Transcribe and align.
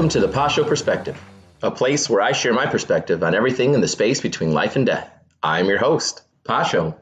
Welcome 0.00 0.18
to 0.18 0.26
the 0.26 0.32
Pasho 0.32 0.66
Perspective, 0.66 1.22
a 1.60 1.70
place 1.70 2.08
where 2.08 2.22
I 2.22 2.32
share 2.32 2.54
my 2.54 2.64
perspective 2.64 3.22
on 3.22 3.34
everything 3.34 3.74
in 3.74 3.82
the 3.82 3.86
space 3.86 4.22
between 4.22 4.54
life 4.54 4.74
and 4.74 4.86
death. 4.86 5.12
I'm 5.42 5.66
your 5.66 5.76
host, 5.76 6.22
Pasho. 6.42 6.96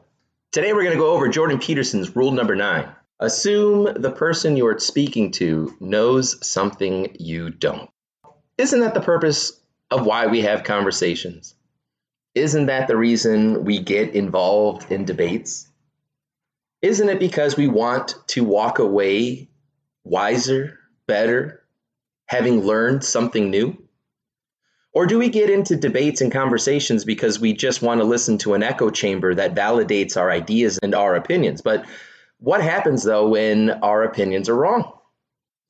Today 0.51 0.73
we're 0.73 0.83
going 0.83 0.97
to 0.97 1.01
go 1.01 1.11
over 1.11 1.29
Jordan 1.29 1.59
Peterson's 1.59 2.13
rule 2.13 2.33
number 2.33 2.57
nine. 2.57 2.89
Assume 3.17 3.85
the 3.95 4.11
person 4.11 4.57
you 4.57 4.67
are 4.67 4.77
speaking 4.79 5.31
to 5.31 5.77
knows 5.79 6.45
something 6.45 7.15
you 7.17 7.51
don't. 7.51 7.89
Isn't 8.57 8.81
that 8.81 8.93
the 8.93 8.99
purpose 8.99 9.57
of 9.89 10.05
why 10.05 10.27
we 10.27 10.41
have 10.41 10.65
conversations? 10.65 11.55
Isn't 12.35 12.65
that 12.65 12.89
the 12.89 12.97
reason 12.97 13.63
we 13.63 13.79
get 13.79 14.13
involved 14.13 14.91
in 14.91 15.05
debates? 15.05 15.69
Isn't 16.81 17.07
it 17.07 17.19
because 17.19 17.55
we 17.55 17.69
want 17.69 18.15
to 18.27 18.43
walk 18.43 18.79
away 18.79 19.47
wiser, 20.03 20.79
better, 21.07 21.58
having 22.29 22.63
learned 22.63 23.03
something 23.03 23.49
new? 23.49 23.75
Or 24.93 25.07
do 25.07 25.17
we 25.17 25.29
get 25.29 25.49
into 25.49 25.75
debates 25.75 26.21
and 26.21 26.31
conversations 26.31 27.03
because 27.03 27.39
we 27.39 27.53
just 27.53 27.81
want 27.81 28.01
to 28.01 28.05
listen 28.05 28.37
to 28.39 28.53
an 28.53 28.61
echo 28.61 28.91
chamber 28.91 29.33
that 29.33 29.55
validates 29.55 30.15
our 30.15 30.29
ideas 30.29 30.79
and 30.81 30.93
our 30.93 31.15
opinions? 31.15 31.61
But 31.61 31.85
what 32.39 32.61
happens 32.61 33.03
though 33.03 33.29
when 33.29 33.71
our 33.71 34.03
opinions 34.03 34.47
are 34.47 34.55
wrong? 34.55 34.93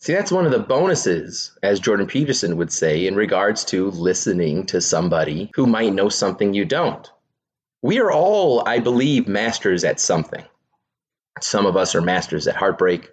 See, 0.01 0.13
that's 0.13 0.31
one 0.31 0.45
of 0.45 0.51
the 0.51 0.59
bonuses, 0.59 1.57
as 1.63 1.79
Jordan 1.79 2.07
Peterson 2.07 2.57
would 2.57 2.71
say, 2.71 3.07
in 3.07 3.15
regards 3.15 3.65
to 3.65 3.89
listening 3.91 4.65
to 4.67 4.81
somebody 4.81 5.51
who 5.55 5.65
might 5.65 5.93
know 5.93 6.09
something 6.09 6.53
you 6.53 6.65
don't. 6.65 7.09
We 7.81 7.99
are 7.99 8.11
all, 8.11 8.67
I 8.67 8.79
believe, 8.79 9.29
masters 9.29 9.85
at 9.85 9.99
something. 9.99 10.43
Some 11.41 11.65
of 11.65 11.77
us 11.77 11.95
are 11.95 12.01
masters 12.01 12.47
at 12.47 12.55
heartbreak. 12.55 13.09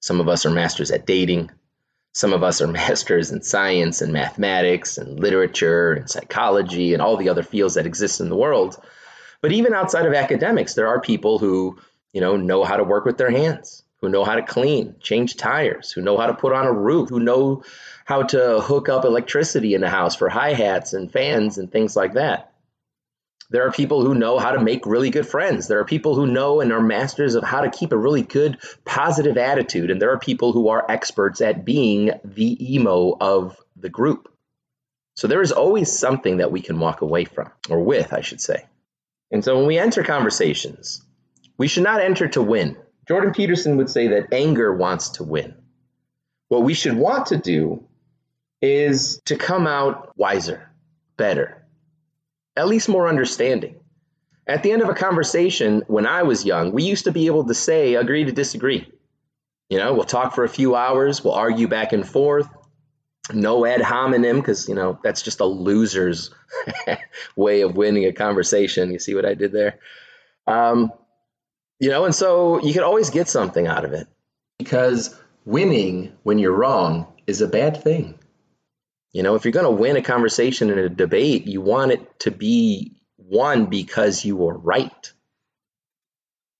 Some 0.00 0.20
of 0.20 0.28
us 0.28 0.46
are 0.46 0.50
masters 0.50 0.90
at 0.90 1.06
dating. 1.06 1.50
Some 2.12 2.32
of 2.32 2.42
us 2.42 2.60
are 2.60 2.66
masters 2.80 3.30
in 3.30 3.42
science 3.42 4.02
and 4.02 4.12
mathematics 4.12 4.98
and 4.98 5.18
literature 5.18 5.92
and 5.92 6.10
psychology 6.10 6.92
and 6.92 7.02
all 7.02 7.16
the 7.16 7.28
other 7.28 7.42
fields 7.42 7.74
that 7.74 7.86
exist 7.86 8.20
in 8.20 8.28
the 8.28 8.36
world. 8.36 8.76
But 9.40 9.52
even 9.52 9.74
outside 9.74 10.06
of 10.06 10.14
academics, 10.14 10.74
there 10.74 10.88
are 10.88 11.00
people 11.00 11.38
who, 11.38 11.78
you 12.12 12.20
know, 12.20 12.36
know 12.36 12.64
how 12.64 12.76
to 12.76 12.84
work 12.84 13.04
with 13.04 13.16
their 13.16 13.30
hands, 13.30 13.82
who 14.00 14.08
know 14.08 14.24
how 14.24 14.34
to 14.34 14.42
clean, 14.42 14.96
change 15.00 15.36
tires, 15.36 15.90
who 15.92 16.02
know 16.02 16.18
how 16.18 16.26
to 16.26 16.34
put 16.34 16.52
on 16.52 16.66
a 16.66 16.72
roof, 16.72 17.08
who 17.08 17.20
know 17.20 17.62
how 18.04 18.22
to 18.24 18.60
hook 18.60 18.88
up 18.88 19.04
electricity 19.04 19.74
in 19.74 19.80
the 19.80 19.88
house 19.88 20.16
for 20.16 20.28
hi-hats 20.28 20.92
and 20.92 21.12
fans 21.12 21.58
and 21.58 21.70
things 21.70 21.96
like 21.96 22.14
that. 22.14 22.49
There 23.50 23.66
are 23.66 23.72
people 23.72 24.04
who 24.04 24.14
know 24.14 24.38
how 24.38 24.52
to 24.52 24.62
make 24.62 24.86
really 24.86 25.10
good 25.10 25.26
friends. 25.26 25.66
There 25.66 25.80
are 25.80 25.84
people 25.84 26.14
who 26.14 26.26
know 26.26 26.60
and 26.60 26.72
are 26.72 26.80
masters 26.80 27.34
of 27.34 27.42
how 27.42 27.62
to 27.62 27.70
keep 27.70 27.92
a 27.92 27.98
really 27.98 28.22
good 28.22 28.58
positive 28.84 29.36
attitude. 29.36 29.90
And 29.90 30.00
there 30.00 30.12
are 30.12 30.20
people 30.20 30.52
who 30.52 30.68
are 30.68 30.88
experts 30.88 31.40
at 31.40 31.64
being 31.64 32.12
the 32.24 32.74
emo 32.74 33.16
of 33.20 33.56
the 33.76 33.88
group. 33.88 34.32
So 35.16 35.26
there 35.26 35.42
is 35.42 35.50
always 35.50 35.92
something 35.92 36.36
that 36.36 36.52
we 36.52 36.62
can 36.62 36.78
walk 36.78 37.00
away 37.00 37.24
from, 37.24 37.50
or 37.68 37.82
with, 37.82 38.12
I 38.12 38.20
should 38.20 38.40
say. 38.40 38.66
And 39.32 39.44
so 39.44 39.56
when 39.58 39.66
we 39.66 39.78
enter 39.78 40.04
conversations, 40.04 41.02
we 41.58 41.66
should 41.66 41.82
not 41.82 42.00
enter 42.00 42.28
to 42.28 42.42
win. 42.42 42.76
Jordan 43.08 43.32
Peterson 43.32 43.76
would 43.78 43.90
say 43.90 44.08
that 44.08 44.32
anger 44.32 44.72
wants 44.72 45.10
to 45.10 45.24
win. 45.24 45.56
What 46.48 46.62
we 46.62 46.74
should 46.74 46.94
want 46.94 47.26
to 47.26 47.36
do 47.36 47.84
is 48.62 49.20
to 49.24 49.36
come 49.36 49.66
out 49.66 50.16
wiser, 50.16 50.70
better, 51.16 51.59
at 52.56 52.68
least 52.68 52.88
more 52.88 53.08
understanding. 53.08 53.76
At 54.46 54.62
the 54.62 54.72
end 54.72 54.82
of 54.82 54.88
a 54.88 54.94
conversation, 54.94 55.82
when 55.86 56.06
I 56.06 56.24
was 56.24 56.44
young, 56.44 56.72
we 56.72 56.82
used 56.82 57.04
to 57.04 57.12
be 57.12 57.26
able 57.26 57.44
to 57.46 57.54
say, 57.54 57.94
agree 57.94 58.24
to 58.24 58.32
disagree. 58.32 58.90
You 59.68 59.78
know, 59.78 59.94
we'll 59.94 60.04
talk 60.04 60.34
for 60.34 60.44
a 60.44 60.48
few 60.48 60.74
hours, 60.74 61.22
we'll 61.22 61.34
argue 61.34 61.68
back 61.68 61.92
and 61.92 62.06
forth. 62.06 62.48
No 63.32 63.64
ad 63.64 63.80
hominem, 63.80 64.36
because, 64.36 64.68
you 64.68 64.74
know, 64.74 64.98
that's 65.04 65.22
just 65.22 65.38
a 65.38 65.44
loser's 65.44 66.34
way 67.36 67.60
of 67.60 67.76
winning 67.76 68.06
a 68.06 68.12
conversation. 68.12 68.90
You 68.90 68.98
see 68.98 69.14
what 69.14 69.24
I 69.24 69.34
did 69.34 69.52
there? 69.52 69.78
Um, 70.48 70.90
you 71.78 71.90
know, 71.90 72.04
and 72.04 72.14
so 72.14 72.60
you 72.64 72.72
can 72.72 72.82
always 72.82 73.10
get 73.10 73.28
something 73.28 73.66
out 73.66 73.84
of 73.84 73.92
it 73.92 74.06
because 74.58 75.18
winning 75.44 76.12
when 76.22 76.38
you're 76.38 76.52
wrong 76.52 77.06
is 77.26 77.40
a 77.40 77.48
bad 77.48 77.82
thing. 77.82 78.18
You 79.12 79.22
know, 79.22 79.34
if 79.34 79.44
you're 79.44 79.52
going 79.52 79.64
to 79.64 79.70
win 79.70 79.96
a 79.96 80.02
conversation 80.02 80.70
in 80.70 80.78
a 80.78 80.88
debate, 80.88 81.46
you 81.46 81.60
want 81.60 81.92
it 81.92 82.20
to 82.20 82.30
be 82.30 83.00
won 83.18 83.66
because 83.66 84.24
you 84.24 84.46
are 84.46 84.56
right, 84.56 85.12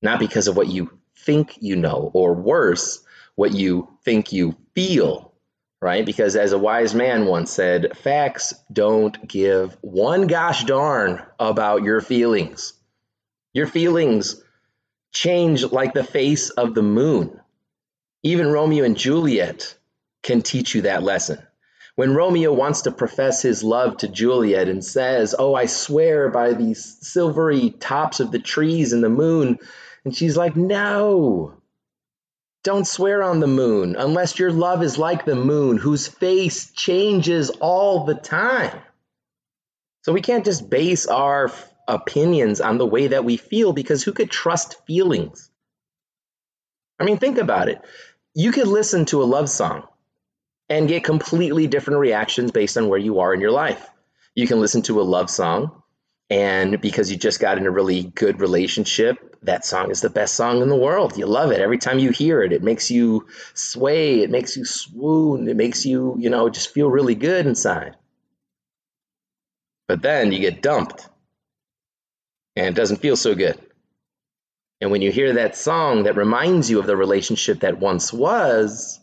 not 0.02 0.18
because 0.18 0.48
of 0.48 0.56
what 0.56 0.68
you 0.68 0.98
think 1.16 1.58
you 1.60 1.76
know, 1.76 2.10
or 2.12 2.34
worse, 2.34 3.04
what 3.34 3.52
you 3.52 3.88
think 4.04 4.32
you 4.32 4.56
feel, 4.74 5.32
right? 5.80 6.04
Because 6.04 6.36
as 6.36 6.52
a 6.52 6.58
wise 6.58 6.94
man 6.94 7.26
once 7.26 7.52
said, 7.52 7.96
facts 7.98 8.52
don't 8.72 9.28
give 9.28 9.76
one 9.80 10.26
gosh 10.26 10.64
darn 10.64 11.22
about 11.38 11.82
your 11.82 12.00
feelings. 12.00 12.72
Your 13.52 13.66
feelings 13.66 14.42
change 15.12 15.64
like 15.64 15.94
the 15.94 16.04
face 16.04 16.50
of 16.50 16.74
the 16.74 16.82
moon. 16.82 17.40
Even 18.22 18.48
Romeo 18.48 18.84
and 18.84 18.96
Juliet 18.96 19.76
can 20.22 20.42
teach 20.42 20.74
you 20.74 20.82
that 20.82 21.02
lesson. 21.02 21.38
When 22.00 22.14
Romeo 22.14 22.50
wants 22.50 22.80
to 22.82 22.92
profess 22.92 23.42
his 23.42 23.62
love 23.62 23.98
to 23.98 24.08
Juliet 24.08 24.68
and 24.68 24.82
says, 24.82 25.34
Oh, 25.38 25.54
I 25.54 25.66
swear 25.66 26.30
by 26.30 26.54
these 26.54 26.96
silvery 27.06 27.72
tops 27.78 28.20
of 28.20 28.32
the 28.32 28.38
trees 28.38 28.94
and 28.94 29.04
the 29.04 29.10
moon, 29.10 29.58
and 30.06 30.16
she's 30.16 30.34
like, 30.34 30.56
No, 30.56 31.60
don't 32.64 32.86
swear 32.86 33.22
on 33.22 33.40
the 33.40 33.46
moon 33.46 33.96
unless 33.96 34.38
your 34.38 34.50
love 34.50 34.82
is 34.82 34.96
like 34.96 35.26
the 35.26 35.36
moon, 35.36 35.76
whose 35.76 36.08
face 36.08 36.70
changes 36.70 37.50
all 37.50 38.06
the 38.06 38.14
time. 38.14 38.80
So 40.00 40.14
we 40.14 40.22
can't 40.22 40.46
just 40.46 40.70
base 40.70 41.04
our 41.04 41.52
opinions 41.86 42.62
on 42.62 42.78
the 42.78 42.86
way 42.86 43.08
that 43.08 43.26
we 43.26 43.36
feel 43.36 43.74
because 43.74 44.02
who 44.02 44.12
could 44.12 44.30
trust 44.30 44.86
feelings? 44.86 45.50
I 46.98 47.04
mean, 47.04 47.18
think 47.18 47.36
about 47.36 47.68
it. 47.68 47.82
You 48.32 48.52
could 48.52 48.68
listen 48.68 49.04
to 49.04 49.22
a 49.22 49.24
love 49.24 49.50
song 49.50 49.86
and 50.70 50.88
get 50.88 51.02
completely 51.02 51.66
different 51.66 51.98
reactions 51.98 52.52
based 52.52 52.78
on 52.78 52.88
where 52.88 52.98
you 52.98 53.18
are 53.18 53.34
in 53.34 53.40
your 53.40 53.50
life. 53.50 53.84
You 54.36 54.46
can 54.46 54.60
listen 54.60 54.82
to 54.82 55.00
a 55.00 55.02
love 55.02 55.28
song, 55.28 55.82
and 56.30 56.80
because 56.80 57.10
you 57.10 57.18
just 57.18 57.40
got 57.40 57.58
in 57.58 57.66
a 57.66 57.70
really 57.70 58.04
good 58.04 58.40
relationship, 58.40 59.36
that 59.42 59.64
song 59.64 59.90
is 59.90 60.00
the 60.00 60.08
best 60.08 60.36
song 60.36 60.62
in 60.62 60.68
the 60.68 60.76
world. 60.76 61.18
You 61.18 61.26
love 61.26 61.50
it. 61.50 61.60
Every 61.60 61.78
time 61.78 61.98
you 61.98 62.10
hear 62.10 62.42
it, 62.42 62.52
it 62.52 62.62
makes 62.62 62.90
you 62.90 63.26
sway, 63.52 64.20
it 64.20 64.30
makes 64.30 64.56
you 64.56 64.64
swoon, 64.64 65.48
it 65.48 65.56
makes 65.56 65.84
you, 65.84 66.14
you 66.20 66.30
know, 66.30 66.48
just 66.48 66.72
feel 66.72 66.88
really 66.88 67.16
good 67.16 67.46
inside. 67.46 67.96
But 69.88 70.02
then 70.02 70.30
you 70.30 70.38
get 70.38 70.62
dumped, 70.62 71.08
and 72.54 72.66
it 72.66 72.74
doesn't 72.76 72.98
feel 72.98 73.16
so 73.16 73.34
good. 73.34 73.58
And 74.80 74.92
when 74.92 75.02
you 75.02 75.10
hear 75.10 75.32
that 75.34 75.56
song 75.56 76.04
that 76.04 76.16
reminds 76.16 76.70
you 76.70 76.78
of 76.78 76.86
the 76.86 76.96
relationship 76.96 77.60
that 77.60 77.80
once 77.80 78.12
was, 78.12 79.00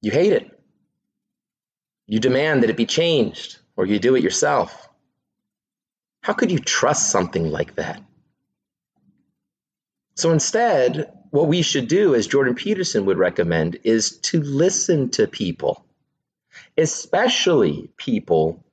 you 0.00 0.10
hate 0.10 0.32
it. 0.32 0.50
You 2.06 2.20
demand 2.20 2.62
that 2.62 2.70
it 2.70 2.76
be 2.76 2.86
changed, 2.86 3.58
or 3.76 3.84
you 3.86 3.98
do 3.98 4.14
it 4.14 4.22
yourself. 4.22 4.88
How 6.22 6.32
could 6.32 6.50
you 6.50 6.58
trust 6.58 7.10
something 7.10 7.50
like 7.50 7.74
that? 7.76 8.02
So 10.14 10.32
instead, 10.32 11.12
what 11.30 11.48
we 11.48 11.62
should 11.62 11.88
do, 11.88 12.14
as 12.14 12.26
Jordan 12.26 12.54
Peterson 12.54 13.06
would 13.06 13.18
recommend, 13.18 13.78
is 13.84 14.18
to 14.18 14.42
listen 14.42 15.10
to 15.10 15.26
people, 15.26 15.84
especially 16.76 17.90
people 17.96 18.64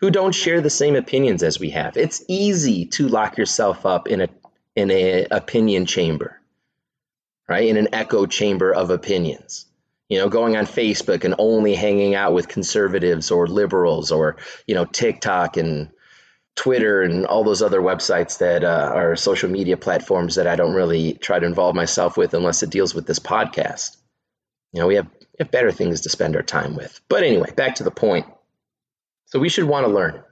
who 0.00 0.10
don't 0.10 0.34
share 0.34 0.60
the 0.60 0.70
same 0.70 0.96
opinions 0.96 1.42
as 1.42 1.58
we 1.58 1.70
have. 1.70 1.96
It's 1.96 2.24
easy 2.28 2.86
to 2.86 3.08
lock 3.08 3.38
yourself 3.38 3.86
up 3.86 4.08
in 4.08 4.20
a 4.22 4.28
in 4.76 4.90
a 4.90 5.26
opinion 5.30 5.86
chamber, 5.86 6.40
right? 7.48 7.66
In 7.66 7.76
an 7.76 7.88
echo 7.92 8.26
chamber 8.26 8.72
of 8.72 8.90
opinions 8.90 9.67
you 10.08 10.18
know, 10.18 10.28
going 10.28 10.56
on 10.56 10.66
Facebook 10.66 11.24
and 11.24 11.34
only 11.38 11.74
hanging 11.74 12.14
out 12.14 12.32
with 12.32 12.48
conservatives 12.48 13.30
or 13.30 13.46
liberals 13.46 14.10
or, 14.10 14.36
you 14.66 14.74
know, 14.74 14.84
TikTok 14.84 15.56
and 15.56 15.90
Twitter 16.56 17.02
and 17.02 17.26
all 17.26 17.44
those 17.44 17.62
other 17.62 17.80
websites 17.80 18.38
that 18.38 18.64
uh, 18.64 18.90
are 18.94 19.16
social 19.16 19.50
media 19.50 19.76
platforms 19.76 20.36
that 20.36 20.46
I 20.46 20.56
don't 20.56 20.74
really 20.74 21.12
try 21.12 21.38
to 21.38 21.46
involve 21.46 21.74
myself 21.74 22.16
with 22.16 22.34
unless 22.34 22.62
it 22.62 22.70
deals 22.70 22.94
with 22.94 23.06
this 23.06 23.18
podcast. 23.18 23.96
You 24.72 24.80
know, 24.80 24.86
we 24.86 24.96
have, 24.96 25.06
we 25.06 25.36
have 25.40 25.50
better 25.50 25.70
things 25.70 26.02
to 26.02 26.08
spend 26.08 26.36
our 26.36 26.42
time 26.42 26.74
with. 26.74 27.00
But 27.08 27.22
anyway, 27.22 27.52
back 27.52 27.76
to 27.76 27.84
the 27.84 27.90
point. 27.90 28.26
So 29.26 29.38
we 29.38 29.50
should 29.50 29.66
want 29.66 29.86
to 29.86 29.92
learn. 29.92 30.24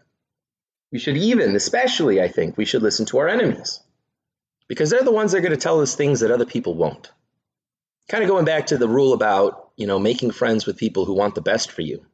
We 0.90 0.98
should 0.98 1.16
even, 1.16 1.54
especially, 1.54 2.22
I 2.22 2.28
think, 2.28 2.56
we 2.56 2.64
should 2.64 2.82
listen 2.82 3.06
to 3.06 3.18
our 3.18 3.28
enemies 3.28 3.80
because 4.68 4.88
they're 4.88 5.02
the 5.02 5.12
ones 5.12 5.32
that 5.32 5.38
are 5.38 5.42
going 5.42 5.52
to 5.52 5.58
tell 5.58 5.80
us 5.80 5.94
things 5.94 6.20
that 6.20 6.30
other 6.30 6.46
people 6.46 6.74
won't. 6.74 7.10
Kind 8.08 8.24
of 8.24 8.30
going 8.30 8.44
back 8.44 8.66
to 8.66 8.78
the 8.78 8.88
rule 8.88 9.12
about 9.12 9.62
you 9.76 9.86
know, 9.86 9.98
making 9.98 10.30
friends 10.30 10.66
with 10.66 10.78
people 10.78 11.04
who 11.04 11.14
want 11.14 11.34
the 11.34 11.42
best 11.42 11.70
for 11.70 11.82
you. 11.82 12.04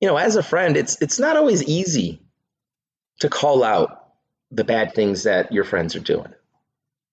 You 0.00 0.08
know, 0.08 0.16
as 0.16 0.36
a 0.36 0.42
friend, 0.42 0.76
it's 0.76 1.00
it's 1.02 1.18
not 1.18 1.36
always 1.36 1.62
easy 1.62 2.22
to 3.20 3.28
call 3.28 3.62
out 3.62 4.06
the 4.50 4.64
bad 4.64 4.94
things 4.94 5.24
that 5.24 5.52
your 5.52 5.64
friends 5.64 5.94
are 5.96 6.00
doing. 6.00 6.32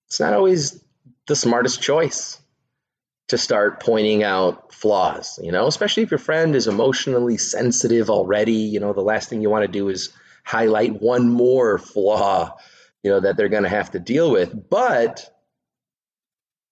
It's 0.08 0.20
not 0.20 0.34
always 0.34 0.82
the 1.28 1.36
smartest 1.36 1.82
choice. 1.82 2.40
to 3.30 3.38
start 3.38 3.82
pointing 3.82 4.24
out 4.24 4.74
flaws, 4.74 5.40
you 5.44 5.52
know, 5.52 5.68
especially 5.68 6.04
if 6.04 6.12
your 6.12 6.18
friend 6.18 6.56
is 6.56 6.68
emotionally 6.68 7.38
sensitive 7.38 8.10
already. 8.10 8.54
You 8.54 8.80
know, 8.80 8.94
the 8.94 9.02
last 9.02 9.30
thing 9.30 9.42
you 9.42 9.50
want 9.50 9.64
to 9.64 9.72
do 9.72 9.90
is 9.90 10.12
highlight 10.44 11.02
one 11.02 11.30
more 11.30 11.78
flaw, 11.78 12.56
you 13.04 13.12
know, 13.12 13.20
that 13.20 13.36
they're 13.36 13.50
going 13.50 13.64
to 13.64 13.70
have 13.70 13.92
to 13.92 14.00
deal 14.00 14.32
with. 14.32 14.70
But 14.70 15.30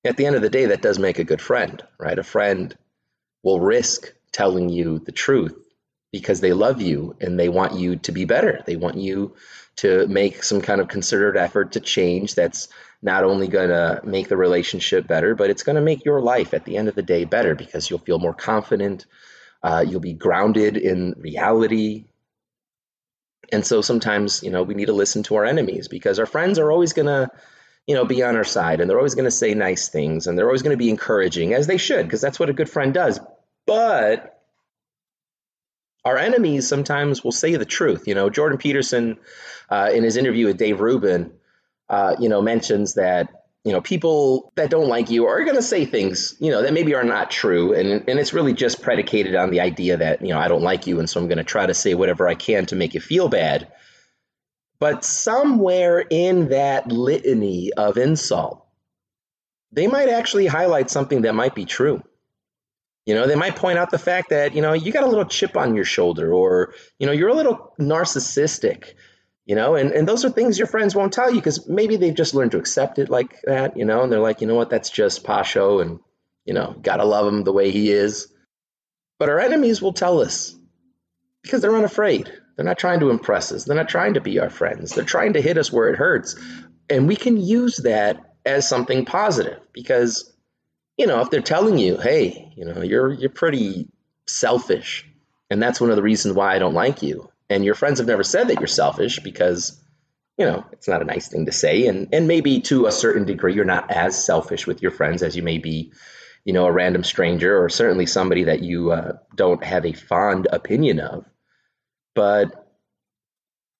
at 0.06 0.18
the 0.18 0.26
end 0.26 0.36
of 0.36 0.42
the 0.42 0.50
day, 0.50 0.68
that 0.68 0.82
does 0.82 1.00
make 1.00 1.20
a 1.20 1.24
good 1.24 1.42
friend, 1.42 1.82
right? 1.98 2.18
A 2.18 2.24
friend 2.24 2.76
will 3.44 3.60
risk 3.60 4.14
telling 4.32 4.70
you 4.70 5.00
the 5.00 5.12
truth 5.12 5.58
because 6.12 6.40
they 6.40 6.54
love 6.54 6.82
you 6.82 7.16
and 7.20 7.40
they 7.40 7.50
want 7.50 7.74
you 7.74 7.98
to 7.98 8.12
be 8.12 8.26
better. 8.26 8.64
They 8.66 8.76
want 8.76 8.98
you 8.98 9.36
to 9.78 10.08
make 10.08 10.44
some 10.44 10.62
kind 10.62 10.80
of 10.80 10.88
considered 10.88 11.36
effort 11.36 11.74
to 11.74 11.80
change 11.80 12.36
that's 12.36 12.70
not 13.02 13.24
only 13.24 13.48
going 13.48 13.70
to 13.70 14.02
make 14.06 14.30
the 14.30 14.38
relationship 14.38 15.08
better, 15.08 15.36
but 15.36 15.50
it's 15.50 15.64
going 15.64 15.76
to 15.76 15.82
make 15.82 16.06
your 16.06 16.22
life 16.22 16.54
at 16.54 16.66
the 16.66 16.78
end 16.78 16.88
of 16.88 16.96
the 16.96 17.04
day 17.04 17.26
better 17.26 17.54
because 17.54 17.90
you'll 17.90 18.00
feel 18.00 18.20
more 18.20 18.34
confident. 18.34 19.06
Uh, 19.62 19.84
you'll 19.86 20.00
be 20.00 20.14
grounded 20.14 20.78
in 20.78 21.14
reality. 21.18 22.06
And 23.52 23.66
so 23.66 23.82
sometimes, 23.82 24.44
you 24.44 24.52
know, 24.52 24.64
we 24.64 24.74
need 24.74 24.86
to 24.86 24.94
listen 24.94 25.24
to 25.24 25.36
our 25.36 25.46
enemies 25.46 25.88
because 25.88 26.20
our 26.20 26.26
friends 26.26 26.58
are 26.60 26.72
always 26.72 26.94
going 26.94 27.08
to, 27.08 27.30
you 27.88 27.96
know, 27.96 28.06
be 28.06 28.24
on 28.24 28.36
our 28.36 28.44
side 28.44 28.82
and 28.82 28.90
they're 28.90 28.98
always 28.98 29.16
going 29.16 29.26
to 29.26 29.32
say 29.32 29.54
nice 29.54 29.90
things 29.90 30.28
and 30.28 30.38
they're 30.38 30.48
always 30.48 30.64
going 30.64 30.74
to 30.74 30.84
be 30.84 30.90
encouraging 30.90 31.54
as 31.54 31.68
they 31.68 31.78
should 31.78 32.06
because 32.06 32.22
that's 32.22 32.40
what 32.40 32.50
a 32.50 32.54
good 32.54 32.70
friend 32.70 32.94
does. 32.94 33.20
But 33.66 34.40
our 36.04 36.18
enemies 36.18 36.68
sometimes 36.68 37.24
will 37.24 37.32
say 37.32 37.56
the 37.56 37.66
truth. 37.66 38.08
You 38.08 38.16
know, 38.16 38.30
Jordan 38.30 38.58
Peterson, 38.58 39.18
uh, 39.70 39.90
in 39.94 40.04
his 40.04 40.18
interview 40.18 40.46
with 40.46 40.58
Dave 40.58 40.80
Rubin, 40.80 41.34
uh, 41.90 42.16
you 42.20 42.30
know, 42.30 42.42
mentions 42.42 42.94
that 42.94 43.46
you 43.64 43.72
know 43.72 43.82
people 43.82 44.54
that 44.56 44.70
don't 44.70 44.88
like 44.88 45.10
you 45.10 45.26
are 45.26 45.44
going 45.44 45.56
to 45.56 45.62
say 45.64 45.86
things 45.86 46.36
you 46.40 46.52
know 46.52 46.62
that 46.62 46.72
maybe 46.72 46.94
are 46.94 47.04
not 47.04 47.32
true, 47.32 47.74
and 47.74 48.08
and 48.08 48.20
it's 48.20 48.34
really 48.34 48.54
just 48.54 48.82
predicated 48.82 49.36
on 49.36 49.50
the 49.50 49.60
idea 49.60 49.98
that 49.98 50.22
you 50.22 50.30
know 50.30 50.40
I 50.40 50.48
don't 50.48 50.62
like 50.62 50.86
you, 50.86 51.00
and 51.00 51.10
so 51.10 51.20
I'm 51.20 51.28
going 51.28 51.40
to 51.40 51.44
try 51.44 51.66
to 51.66 51.74
say 51.74 51.96
whatever 51.96 52.28
I 52.28 52.36
can 52.36 52.68
to 52.68 52.76
make 52.76 52.94
you 52.94 53.02
feel 53.02 53.28
bad. 53.28 53.72
But 54.86 55.04
somewhere 55.04 56.00
in 56.00 56.50
that 56.50 56.92
litany 56.92 57.74
of 57.74 57.98
insult, 57.98 58.64
they 59.72 59.88
might 59.88 60.10
actually 60.10 60.46
highlight 60.46 60.92
something 60.92 61.24
that 61.24 61.34
might 61.34 61.56
be 61.56 61.66
true. 61.66 62.04
You 63.08 63.16
know, 63.16 63.26
they 63.26 63.34
might 63.34 63.56
point 63.56 63.80
out 63.80 63.90
the 63.90 63.98
fact 63.98 64.30
that, 64.30 64.54
you 64.54 64.62
know, 64.62 64.74
you 64.74 64.92
got 64.92 65.04
a 65.04 65.08
little 65.08 65.26
chip 65.26 65.58
on 65.58 65.76
your 65.76 65.86
shoulder 65.86 66.32
or, 66.32 66.76
you 67.00 67.08
know, 67.08 67.14
you're 67.14 67.30
a 67.30 67.34
little 67.34 67.74
narcissistic, 67.80 68.94
you 69.48 69.56
know, 69.56 69.74
and, 69.74 69.92
and 69.92 70.08
those 70.08 70.24
are 70.24 70.30
things 70.30 70.60
your 70.60 70.68
friends 70.68 70.94
won't 70.94 71.14
tell 71.14 71.32
you 71.32 71.38
because 71.38 71.68
maybe 71.68 71.96
they've 71.96 72.14
just 72.14 72.36
learned 72.36 72.52
to 72.52 72.60
accept 72.60 73.00
it 73.00 73.10
like 73.10 73.42
that, 73.46 73.78
you 73.78 73.86
know, 73.86 74.04
and 74.04 74.12
they're 74.12 74.20
like, 74.20 74.42
you 74.42 74.46
know 74.46 74.54
what, 74.54 74.70
that's 74.70 74.92
just 74.92 75.24
Pasho 75.24 75.82
and, 75.82 76.00
you 76.46 76.54
know, 76.54 76.76
got 76.80 76.98
to 76.98 77.06
love 77.06 77.28
him 77.28 77.44
the 77.44 77.52
way 77.52 77.72
he 77.72 77.90
is. 77.90 78.32
But 79.18 79.30
our 79.30 79.40
enemies 79.40 79.82
will 79.82 79.94
tell 79.94 80.22
us 80.22 80.56
because 81.42 81.64
they're 81.64 81.76
unafraid. 81.76 82.32
They're 82.56 82.66
not 82.66 82.78
trying 82.78 83.02
to 83.02 83.10
impress 83.10 83.52
us. 83.52 83.66
They're 83.66 83.76
not 83.76 83.90
trying 83.90 84.14
to 84.14 84.22
be 84.22 84.40
our 84.40 84.50
friends. 84.50 84.92
They're 84.92 85.04
trying 85.04 85.34
to 85.34 85.42
hit 85.42 85.58
us 85.58 85.72
where 85.72 85.90
it 85.90 85.98
hurts. 85.98 86.36
And 86.90 87.08
we 87.08 87.16
can 87.16 87.38
use 87.38 87.78
that 87.78 88.36
as 88.46 88.70
something 88.70 89.06
positive 89.06 89.60
because 89.74 90.32
you 90.98 91.08
know, 91.08 91.22
if 91.22 91.30
they're 91.30 91.42
telling 91.42 91.78
you, 91.78 91.98
hey, 91.98 92.54
you 92.56 92.66
know, 92.66 92.82
you're 92.82 93.12
you're 93.12 93.30
pretty 93.30 93.88
selfish, 94.28 95.06
and 95.50 95.62
that's 95.62 95.82
one 95.82 95.90
of 95.90 95.96
the 95.96 96.02
reasons 96.04 96.36
why 96.36 96.56
I 96.56 96.60
don't 96.60 96.74
like 96.74 97.02
you, 97.04 97.30
and 97.50 97.66
your 97.66 97.76
friends 97.76 98.00
have 98.00 98.08
never 98.08 98.24
said 98.24 98.48
that 98.48 98.60
you're 98.60 98.68
selfish 98.68 99.20
because, 99.20 99.82
you 100.38 100.46
know, 100.46 100.66
it's 100.72 100.88
not 100.88 101.02
a 101.02 101.06
nice 101.06 101.28
thing 101.28 101.46
to 101.48 101.52
say, 101.52 101.88
and 101.88 102.14
and 102.14 102.28
maybe 102.28 102.62
to 102.62 102.86
a 102.86 102.92
certain 102.92 103.26
degree 103.26 103.54
you're 103.54 103.66
not 103.66 103.92
as 103.92 104.24
selfish 104.24 104.66
with 104.66 104.82
your 104.82 104.92
friends 104.92 105.22
as 105.22 105.36
you 105.36 105.44
may 105.44 105.58
be, 105.58 105.92
you 106.46 106.54
know, 106.54 106.66
a 106.66 106.72
random 106.72 107.04
stranger 107.04 107.62
or 107.62 107.70
certainly 107.70 108.06
somebody 108.06 108.46
that 108.46 108.62
you 108.62 108.92
uh, 108.92 109.14
don't 109.36 109.64
have 109.64 109.86
a 109.86 109.94
fond 109.94 110.48
opinion 110.52 111.02
of, 111.02 111.26
but 112.16 112.68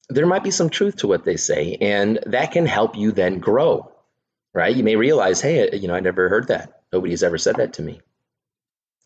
there 0.10 0.28
might 0.28 0.44
be 0.44 0.52
some 0.52 0.70
truth 0.70 0.98
to 0.98 1.08
what 1.08 1.26
they 1.26 1.38
say, 1.38 1.78
and 1.82 2.20
that 2.28 2.52
can 2.52 2.68
help 2.68 2.96
you 2.96 3.12
then 3.12 3.40
grow, 3.40 3.92
right? 4.54 4.76
You 4.76 4.84
may 4.84 4.96
realize, 4.96 5.42
hey, 5.42 5.70
uh, 5.70 5.76
you 5.76 5.88
know, 5.88 5.96
I 5.96 6.00
never 6.02 6.30
heard 6.30 6.50
that 6.50 6.76
Nobody's 6.96 7.24
ever 7.24 7.38
said 7.38 7.58
that 7.58 7.74
to 7.74 7.82
me. 7.82 8.00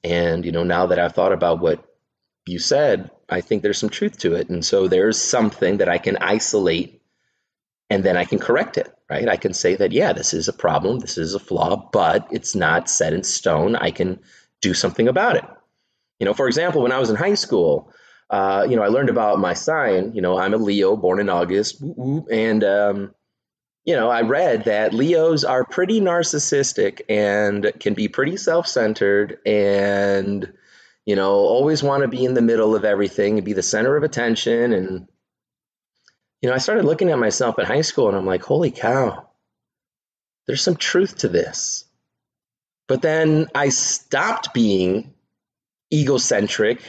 And, 0.04 0.46
you 0.46 0.52
know, 0.52 0.64
now 0.64 0.86
that 0.86 1.00
I've 1.00 1.16
thought 1.16 1.34
about 1.34 1.60
what 1.60 1.84
you 2.46 2.60
said, 2.60 3.10
I 3.28 3.42
think 3.42 3.64
there's 3.64 3.80
some 3.80 3.90
truth 3.90 4.20
to 4.20 4.36
it. 4.36 4.48
And 4.48 4.64
so 4.64 4.88
there's 4.88 5.20
something 5.20 5.78
that 5.78 5.90
I 5.90 5.98
can 5.98 6.18
isolate 6.18 7.02
and 7.90 8.04
then 8.04 8.16
I 8.16 8.26
can 8.26 8.38
correct 8.38 8.78
it, 8.78 8.94
right? 9.10 9.28
I 9.28 9.38
can 9.38 9.56
say 9.56 9.76
that, 9.76 9.92
yeah, 9.92 10.14
this 10.14 10.36
is 10.36 10.48
a 10.48 10.54
problem, 10.54 11.00
this 11.00 11.18
is 11.18 11.34
a 11.34 11.40
flaw, 11.40 11.90
but 11.92 12.28
it's 12.30 12.54
not 12.54 12.92
set 12.92 13.14
in 13.14 13.24
stone. 13.24 13.76
I 13.76 13.90
can 13.90 14.20
do 14.62 14.76
something 14.76 15.08
about 15.08 15.38
it. 15.38 15.46
You 16.20 16.26
know, 16.26 16.36
for 16.36 16.46
example, 16.46 16.84
when 16.84 16.92
I 16.92 17.00
was 17.00 17.10
in 17.10 17.16
high 17.16 17.34
school, 17.34 17.92
uh, 18.30 18.66
you 18.70 18.76
know, 18.76 18.84
I 18.84 18.88
learned 18.88 19.10
about 19.10 19.40
my 19.40 19.54
sign. 19.54 20.14
You 20.14 20.22
know, 20.22 20.38
I'm 20.38 20.54
a 20.54 20.58
Leo, 20.58 20.96
born 20.96 21.20
in 21.20 21.30
August, 21.30 21.82
and 21.82 22.64
um, 22.64 23.16
you 23.86 23.96
know, 23.96 24.10
I 24.10 24.22
read 24.22 24.66
that 24.66 24.94
Leos 24.94 25.44
are 25.44 25.66
pretty 25.66 26.00
narcissistic 26.00 27.02
and 27.10 27.72
can 27.80 27.96
be 27.96 28.08
pretty 28.08 28.38
self 28.38 28.68
centered 28.68 29.40
and, 29.48 30.54
you 31.08 31.16
know, 31.16 31.32
always 31.32 31.82
want 31.82 32.04
to 32.04 32.08
be 32.08 32.24
in 32.24 32.36
the 32.36 32.42
middle 32.44 32.76
of 32.76 32.86
everything 32.86 33.38
and 33.38 33.46
be 33.46 33.54
the 33.54 33.64
center 33.64 33.96
of 33.96 34.04
attention. 34.04 34.74
And, 34.74 35.08
you 36.42 36.50
know, 36.50 36.56
I 36.56 36.60
started 36.60 36.86
looking 36.86 37.10
at 37.10 37.18
myself 37.18 37.58
in 37.58 37.66
high 37.66 37.82
school 37.82 38.10
and 38.10 38.16
I'm 38.16 38.28
like, 38.28 38.44
holy 38.44 38.70
cow, 38.70 39.28
there's 40.46 40.62
some 40.62 40.76
truth 40.76 41.18
to 41.20 41.28
this. 41.28 41.86
But 42.88 43.02
then 43.02 43.48
I 43.56 43.70
stopped 43.70 44.54
being 44.54 45.16
egocentric 45.92 46.82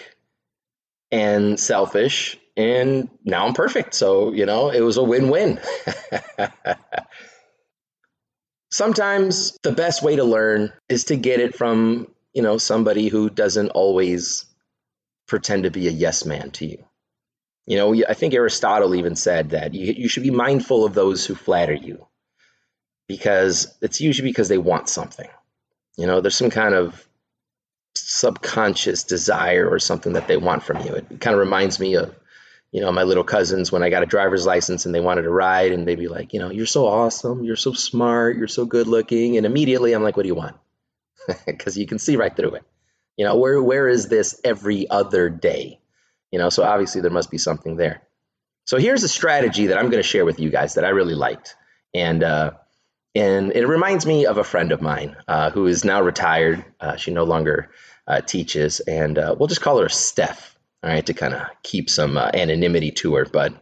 and 1.10 1.58
selfish 1.58 2.38
and 2.56 3.08
now 3.24 3.46
I'm 3.46 3.54
perfect. 3.54 3.94
So, 3.94 4.32
you 4.32 4.44
know, 4.44 4.70
it 4.70 4.80
was 4.80 4.96
a 4.96 5.02
win 5.02 5.30
win. 5.30 5.60
Sometimes 8.70 9.56
the 9.62 9.72
best 9.72 10.02
way 10.02 10.16
to 10.16 10.24
learn 10.24 10.72
is 10.88 11.04
to 11.04 11.16
get 11.16 11.40
it 11.40 11.56
from, 11.56 12.08
you 12.34 12.42
know, 12.42 12.58
somebody 12.58 13.08
who 13.08 13.30
doesn't 13.30 13.70
always 13.70 14.46
pretend 15.26 15.64
to 15.64 15.70
be 15.70 15.88
a 15.88 15.90
yes 15.90 16.24
man 16.24 16.50
to 16.52 16.66
you. 16.66 16.84
You 17.66 17.76
know, 17.76 18.04
I 18.08 18.14
think 18.14 18.34
Aristotle 18.34 18.94
even 18.94 19.16
said 19.16 19.50
that 19.50 19.74
you, 19.74 19.94
you 19.96 20.08
should 20.08 20.22
be 20.22 20.30
mindful 20.30 20.84
of 20.84 20.94
those 20.94 21.24
who 21.24 21.34
flatter 21.34 21.74
you 21.74 22.06
because 23.08 23.76
it's 23.80 24.00
usually 24.00 24.28
because 24.28 24.48
they 24.48 24.58
want 24.58 24.88
something. 24.88 25.28
You 25.96 26.06
know, 26.06 26.20
there's 26.20 26.36
some 26.36 26.50
kind 26.50 26.74
of 26.74 27.06
subconscious 27.94 29.04
desire 29.04 29.68
or 29.68 29.78
something 29.78 30.14
that 30.14 30.28
they 30.28 30.36
want 30.36 30.62
from 30.62 30.84
you. 30.86 30.94
It 30.94 31.20
kind 31.20 31.34
of 31.34 31.40
reminds 31.40 31.80
me 31.80 31.96
of 31.96 32.14
you 32.72 32.80
know, 32.80 32.92
my 32.92 33.02
little 33.02 33.24
cousins 33.24 33.72
when 33.72 33.82
I 33.82 33.90
got 33.90 34.02
a 34.02 34.06
driver's 34.06 34.46
license 34.46 34.86
and 34.86 34.94
they 34.94 35.00
wanted 35.00 35.22
to 35.22 35.30
ride 35.30 35.72
and 35.72 35.86
they'd 35.86 35.98
be 35.98 36.08
like, 36.08 36.32
you 36.32 36.38
know, 36.38 36.50
you're 36.50 36.66
so 36.66 36.86
awesome, 36.86 37.44
you're 37.44 37.56
so 37.56 37.72
smart, 37.72 38.36
you're 38.36 38.48
so 38.48 38.64
good 38.64 38.86
looking. 38.86 39.36
And 39.36 39.44
immediately 39.44 39.92
I'm 39.92 40.02
like, 40.02 40.16
what 40.16 40.22
do 40.22 40.28
you 40.28 40.34
want? 40.34 40.56
Because 41.46 41.76
you 41.76 41.86
can 41.86 41.98
see 41.98 42.16
right 42.16 42.34
through 42.34 42.54
it. 42.54 42.62
You 43.16 43.26
know, 43.26 43.36
where 43.36 43.62
where 43.62 43.88
is 43.88 44.08
this 44.08 44.40
every 44.44 44.88
other 44.88 45.28
day? 45.28 45.80
You 46.30 46.38
know, 46.38 46.48
so 46.48 46.62
obviously 46.62 47.02
there 47.02 47.10
must 47.10 47.30
be 47.30 47.38
something 47.38 47.76
there. 47.76 48.02
So 48.66 48.78
here's 48.78 49.02
a 49.02 49.08
strategy 49.08 49.66
that 49.66 49.78
I'm 49.78 49.90
going 49.90 50.02
to 50.02 50.08
share 50.08 50.24
with 50.24 50.38
you 50.38 50.48
guys 50.48 50.74
that 50.74 50.84
I 50.84 50.90
really 50.90 51.14
liked. 51.14 51.56
And 51.92 52.22
uh, 52.22 52.52
and 53.14 53.52
it 53.52 53.66
reminds 53.66 54.06
me 54.06 54.26
of 54.26 54.38
a 54.38 54.44
friend 54.44 54.72
of 54.72 54.80
mine 54.80 55.16
uh, 55.26 55.50
who 55.50 55.66
is 55.66 55.84
now 55.84 56.02
retired. 56.02 56.64
Uh, 56.80 56.96
she 56.96 57.10
no 57.10 57.24
longer 57.24 57.70
uh, 58.06 58.20
teaches, 58.20 58.80
and 58.80 59.18
uh, 59.18 59.34
we'll 59.38 59.48
just 59.48 59.60
call 59.60 59.80
her 59.80 59.88
Steph 59.88 60.50
all 60.82 60.90
right, 60.90 61.04
to 61.06 61.14
kind 61.14 61.34
of 61.34 61.42
keep 61.62 61.90
some 61.90 62.16
uh, 62.16 62.30
anonymity 62.32 62.90
to 62.90 63.14
her. 63.14 63.26
But 63.26 63.52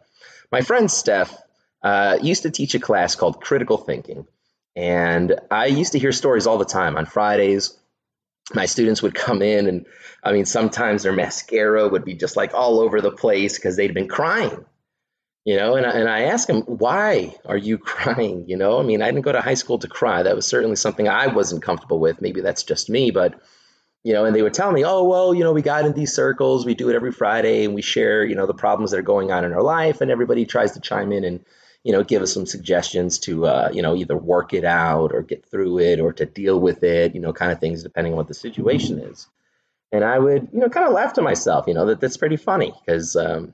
my 0.53 0.61
friend 0.61 0.91
Steph 0.91 1.37
uh, 1.83 2.19
used 2.23 2.45
to 2.45 2.51
teach 2.51 2.75
a 2.75 2.81
class 2.81 3.17
called 3.17 3.41
Critical 3.41 3.77
Thinking. 3.77 4.27
And 4.77 5.41
I 5.51 5.67
used 5.67 5.93
to 5.93 5.99
hear 5.99 6.13
stories 6.13 6.47
all 6.47 6.59
the 6.59 6.65
time 6.65 6.97
on 6.97 7.07
Fridays. 7.07 7.77
My 8.55 8.67
students 8.67 9.03
would 9.03 9.15
come 9.15 9.43
in, 9.43 9.67
and 9.67 9.87
I 10.23 10.33
mean, 10.33 10.45
sometimes 10.45 11.03
their 11.03 11.13
mascara 11.13 11.89
would 11.89 12.05
be 12.05 12.15
just 12.15 12.37
like 12.37 12.55
all 12.55 12.81
over 12.81 13.01
the 13.01 13.11
place 13.11 13.59
because 13.59 13.77
they'd 13.77 13.95
been 13.95 14.09
crying, 14.09 14.65
you 15.49 15.57
know. 15.57 15.77
And 15.77 15.87
I, 15.87 15.91
and 15.93 16.09
I 16.11 16.21
asked 16.25 16.47
them, 16.47 16.61
why 16.63 17.35
are 17.47 17.57
you 17.57 17.79
crying? 17.93 18.45
You 18.47 18.59
know, 18.59 18.79
I 18.79 18.83
mean, 18.83 19.01
I 19.01 19.07
didn't 19.07 19.23
go 19.23 19.33
to 19.33 19.41
high 19.41 19.55
school 19.55 19.79
to 19.79 19.89
cry. 19.89 20.23
That 20.23 20.37
was 20.37 20.47
certainly 20.47 20.77
something 20.77 21.09
I 21.09 21.29
wasn't 21.29 21.63
comfortable 21.63 21.99
with. 21.99 22.21
Maybe 22.21 22.43
that's 22.43 22.65
just 22.65 22.91
me, 22.91 23.11
but 23.11 23.41
you 24.05 24.13
know, 24.13 24.27
and 24.27 24.37
they 24.37 24.43
would 24.43 24.55
tell 24.55 24.71
me, 24.71 24.85
oh, 24.85 25.05
well, 25.05 25.35
you 25.35 25.43
know, 25.43 25.53
we 25.53 25.63
got 25.63 25.87
in 25.87 25.93
these 25.93 26.13
circles, 26.13 26.65
we 26.65 26.75
do 26.75 26.89
it 26.89 26.95
every 26.95 27.13
Friday, 27.13 27.65
and 27.65 27.75
we 27.75 27.83
share, 27.83 28.25
you 28.25 28.37
know, 28.37 28.47
the 28.47 28.55
problems 28.55 28.91
that 28.91 28.99
are 28.99 29.03
going 29.03 29.33
on 29.33 29.45
in 29.45 29.53
our 29.53 29.63
life, 29.63 30.01
and 30.01 30.11
everybody 30.11 30.45
tries 30.47 30.73
to 30.73 30.81
chime 30.81 31.13
in 31.13 31.25
and, 31.25 31.45
you 31.83 31.93
know, 31.93 32.05
give 32.05 32.23
us 32.23 32.33
some 32.33 32.47
suggestions 32.47 33.19
to, 33.21 33.47
uh, 33.47 33.71
you 33.73 33.83
know, 33.83 33.97
either 33.97 34.17
work 34.17 34.55
it 34.55 34.65
out 34.65 35.13
or 35.13 35.23
get 35.23 35.45
through 35.47 35.81
it 35.81 35.99
or 35.99 36.13
to 36.13 36.27
deal 36.27 36.61
with 36.61 36.85
it, 36.85 37.15
you 37.15 37.21
know, 37.21 37.33
kind 37.33 37.51
of 37.51 37.59
things 37.59 37.83
depending 37.83 38.13
on 38.13 38.19
what 38.19 38.29
the 38.29 38.35
situation 38.35 39.01
is. 39.01 39.27
And 39.91 40.05
I 40.05 40.19
would, 40.19 40.49
you 40.53 40.61
know, 40.61 40.69
kind 40.69 40.87
of 40.87 40.93
laugh 40.93 41.15
to 41.15 41.23
myself, 41.23 41.67
you 41.67 41.75
know, 41.75 41.87
that 41.87 42.01
that's 42.01 42.19
pretty 42.19 42.37
funny 42.37 42.73
because 42.87 43.17
um, 43.17 43.53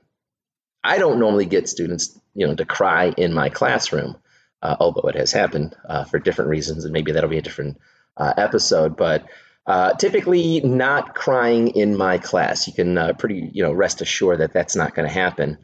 I 0.93 0.97
don't 0.99 1.19
normally 1.19 1.45
get 1.45 1.67
students, 1.69 2.19
you 2.33 2.47
know, 2.47 2.55
to 2.55 2.65
cry 2.65 3.13
in 3.17 3.33
my 3.33 3.49
classroom, 3.49 4.15
uh, 4.61 4.75
although 4.79 5.09
it 5.09 5.15
has 5.15 5.33
happened 5.33 5.75
uh, 5.89 6.03
for 6.05 6.19
different 6.19 6.51
reasons, 6.51 6.85
and 6.85 6.93
maybe 6.93 7.11
that'll 7.11 7.29
be 7.29 7.39
a 7.39 7.47
different 7.49 7.77
uh, 8.17 8.33
episode, 8.37 8.95
but 8.95 9.23
Uh, 9.67 9.93
typically, 9.97 10.61
not 10.61 11.15
crying 11.15 11.75
in 11.75 11.97
my 11.97 12.19
class. 12.19 12.67
You 12.67 12.73
can 12.73 12.97
uh, 12.97 13.13
pretty, 13.17 13.49
you 13.51 13.63
know, 13.63 13.73
rest 13.73 14.01
assured 14.01 14.39
that 14.39 14.53
that's 14.53 14.75
not 14.75 14.93
going 14.93 15.07
to 15.09 15.21
happen. 15.23 15.57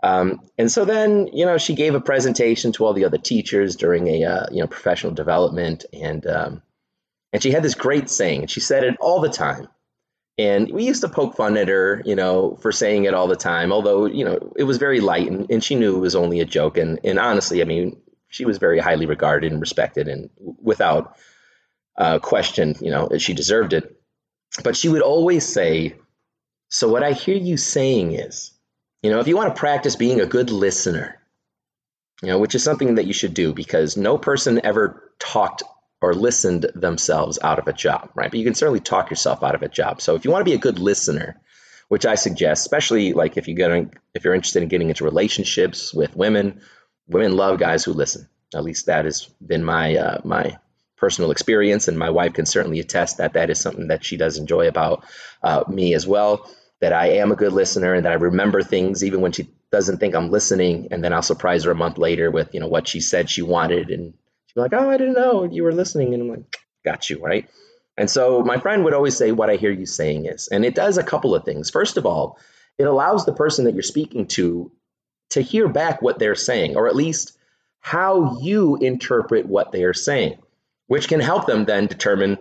Um, 0.00 0.40
and 0.56 0.70
so 0.70 0.84
then, 0.84 1.26
you 1.32 1.44
know, 1.44 1.58
she 1.58 1.74
gave 1.74 1.96
a 1.96 2.00
presentation 2.00 2.72
to 2.72 2.84
all 2.84 2.94
the 2.94 3.06
other 3.06 3.18
teachers 3.18 3.76
during 3.76 4.06
a, 4.06 4.24
uh, 4.24 4.46
you 4.52 4.60
know, 4.60 4.68
professional 4.68 5.12
development, 5.12 5.86
and 5.92 6.24
um, 6.26 6.62
and 7.32 7.42
she 7.42 7.50
had 7.50 7.64
this 7.64 7.74
great 7.74 8.08
saying, 8.08 8.42
and 8.42 8.50
she 8.50 8.60
said 8.60 8.84
it 8.84 8.96
all 9.00 9.20
the 9.20 9.36
time. 9.46 9.66
And 10.38 10.70
we 10.70 10.84
used 10.84 11.00
to 11.00 11.08
poke 11.08 11.34
fun 11.34 11.56
at 11.56 11.66
her, 11.66 12.00
you 12.04 12.14
know, 12.14 12.56
for 12.62 12.70
saying 12.70 13.04
it 13.04 13.14
all 13.14 13.26
the 13.26 13.34
time, 13.34 13.72
although, 13.72 14.06
you 14.06 14.24
know, 14.24 14.52
it 14.56 14.62
was 14.62 14.78
very 14.78 15.00
light 15.00 15.28
and, 15.28 15.50
and 15.50 15.64
she 15.64 15.74
knew 15.74 15.96
it 15.96 16.00
was 16.00 16.14
only 16.14 16.38
a 16.38 16.44
joke. 16.44 16.78
And, 16.78 17.00
and 17.02 17.18
honestly, 17.18 17.60
I 17.60 17.64
mean, 17.64 18.00
she 18.28 18.44
was 18.44 18.58
very 18.58 18.78
highly 18.78 19.06
regarded 19.06 19.50
and 19.50 19.60
respected 19.60 20.06
and 20.06 20.30
without 20.62 21.16
uh, 21.96 22.20
question, 22.20 22.76
you 22.80 22.90
know, 22.90 23.08
she 23.18 23.34
deserved 23.34 23.72
it. 23.72 24.00
But 24.62 24.76
she 24.76 24.88
would 24.88 25.02
always 25.02 25.46
say, 25.46 25.96
So 26.68 26.88
what 26.88 27.02
I 27.02 27.12
hear 27.12 27.36
you 27.36 27.56
saying 27.56 28.12
is, 28.12 28.52
you 29.02 29.10
know, 29.10 29.18
if 29.18 29.26
you 29.26 29.36
want 29.36 29.54
to 29.54 29.58
practice 29.58 29.96
being 29.96 30.20
a 30.20 30.26
good 30.26 30.50
listener, 30.50 31.20
you 32.22 32.28
know, 32.28 32.38
which 32.38 32.54
is 32.54 32.62
something 32.62 32.96
that 32.96 33.06
you 33.06 33.12
should 33.12 33.34
do 33.34 33.52
because 33.52 33.96
no 33.96 34.18
person 34.18 34.60
ever 34.64 35.12
talked 35.18 35.62
or 36.00 36.14
listened 36.14 36.70
themselves 36.74 37.38
out 37.42 37.58
of 37.58 37.66
a 37.66 37.72
job, 37.72 38.10
right? 38.14 38.30
But 38.30 38.38
you 38.38 38.44
can 38.44 38.54
certainly 38.54 38.80
talk 38.80 39.10
yourself 39.10 39.42
out 39.42 39.54
of 39.54 39.62
a 39.62 39.68
job. 39.68 40.00
So 40.00 40.14
if 40.14 40.24
you 40.24 40.30
want 40.30 40.42
to 40.42 40.50
be 40.50 40.54
a 40.54 40.58
good 40.58 40.78
listener, 40.78 41.40
which 41.88 42.06
I 42.06 42.14
suggest, 42.14 42.62
especially 42.62 43.12
like 43.12 43.36
if 43.36 43.48
you 43.48 43.54
get 43.54 43.70
if 44.14 44.24
you're 44.24 44.34
interested 44.34 44.62
in 44.62 44.68
getting 44.68 44.90
into 44.90 45.04
relationships 45.04 45.92
with 45.92 46.14
women, 46.14 46.60
women 47.08 47.36
love 47.36 47.58
guys 47.58 47.84
who 47.84 47.92
listen. 47.92 48.28
At 48.54 48.64
least 48.64 48.86
that 48.86 49.04
has 49.04 49.26
been 49.44 49.64
my 49.64 49.96
uh, 49.96 50.20
my 50.24 50.58
personal 50.96 51.30
experience, 51.30 51.88
and 51.88 51.98
my 51.98 52.10
wife 52.10 52.34
can 52.34 52.46
certainly 52.46 52.80
attest 52.80 53.18
that 53.18 53.34
that 53.34 53.50
is 53.50 53.60
something 53.60 53.88
that 53.88 54.04
she 54.04 54.16
does 54.16 54.38
enjoy 54.38 54.68
about 54.68 55.04
uh, 55.42 55.64
me 55.68 55.94
as 55.94 56.06
well. 56.06 56.50
That 56.80 56.92
I 56.92 57.18
am 57.18 57.32
a 57.32 57.36
good 57.36 57.52
listener, 57.52 57.94
and 57.94 58.04
that 58.04 58.12
I 58.12 58.16
remember 58.16 58.62
things 58.62 59.02
even 59.02 59.20
when 59.20 59.32
she 59.32 59.50
doesn't 59.70 59.98
think 59.98 60.14
I'm 60.14 60.30
listening, 60.30 60.88
and 60.90 61.02
then 61.02 61.12
I'll 61.12 61.22
surprise 61.22 61.64
her 61.64 61.70
a 61.70 61.74
month 61.74 61.98
later 61.98 62.30
with 62.30 62.54
you 62.54 62.60
know 62.60 62.68
what 62.68 62.88
she 62.88 63.00
said 63.00 63.28
she 63.28 63.42
wanted, 63.42 63.90
and 63.90 64.14
She's 64.48 64.56
like, 64.56 64.72
oh, 64.72 64.90
I 64.90 64.96
didn't 64.96 65.14
know 65.14 65.44
you 65.44 65.62
were 65.62 65.72
listening. 65.72 66.14
And 66.14 66.22
I'm 66.22 66.28
like, 66.28 66.56
got 66.84 67.08
you, 67.08 67.20
right? 67.20 67.48
And 67.96 68.10
so 68.10 68.42
my 68.42 68.58
friend 68.58 68.84
would 68.84 68.94
always 68.94 69.16
say, 69.16 69.32
what 69.32 69.50
I 69.50 69.56
hear 69.56 69.70
you 69.70 69.86
saying 69.86 70.26
is, 70.26 70.48
and 70.48 70.64
it 70.64 70.74
does 70.74 70.98
a 70.98 71.02
couple 71.02 71.34
of 71.34 71.44
things. 71.44 71.70
First 71.70 71.96
of 71.96 72.06
all, 72.06 72.38
it 72.78 72.84
allows 72.84 73.26
the 73.26 73.34
person 73.34 73.64
that 73.64 73.74
you're 73.74 73.82
speaking 73.82 74.26
to 74.28 74.70
to 75.30 75.42
hear 75.42 75.68
back 75.68 76.00
what 76.00 76.18
they're 76.18 76.34
saying, 76.34 76.76
or 76.76 76.88
at 76.88 76.96
least 76.96 77.36
how 77.80 78.38
you 78.40 78.76
interpret 78.76 79.46
what 79.46 79.72
they 79.72 79.82
are 79.84 79.94
saying, 79.94 80.38
which 80.86 81.08
can 81.08 81.20
help 81.20 81.46
them 81.46 81.64
then 81.64 81.86
determine 81.86 82.38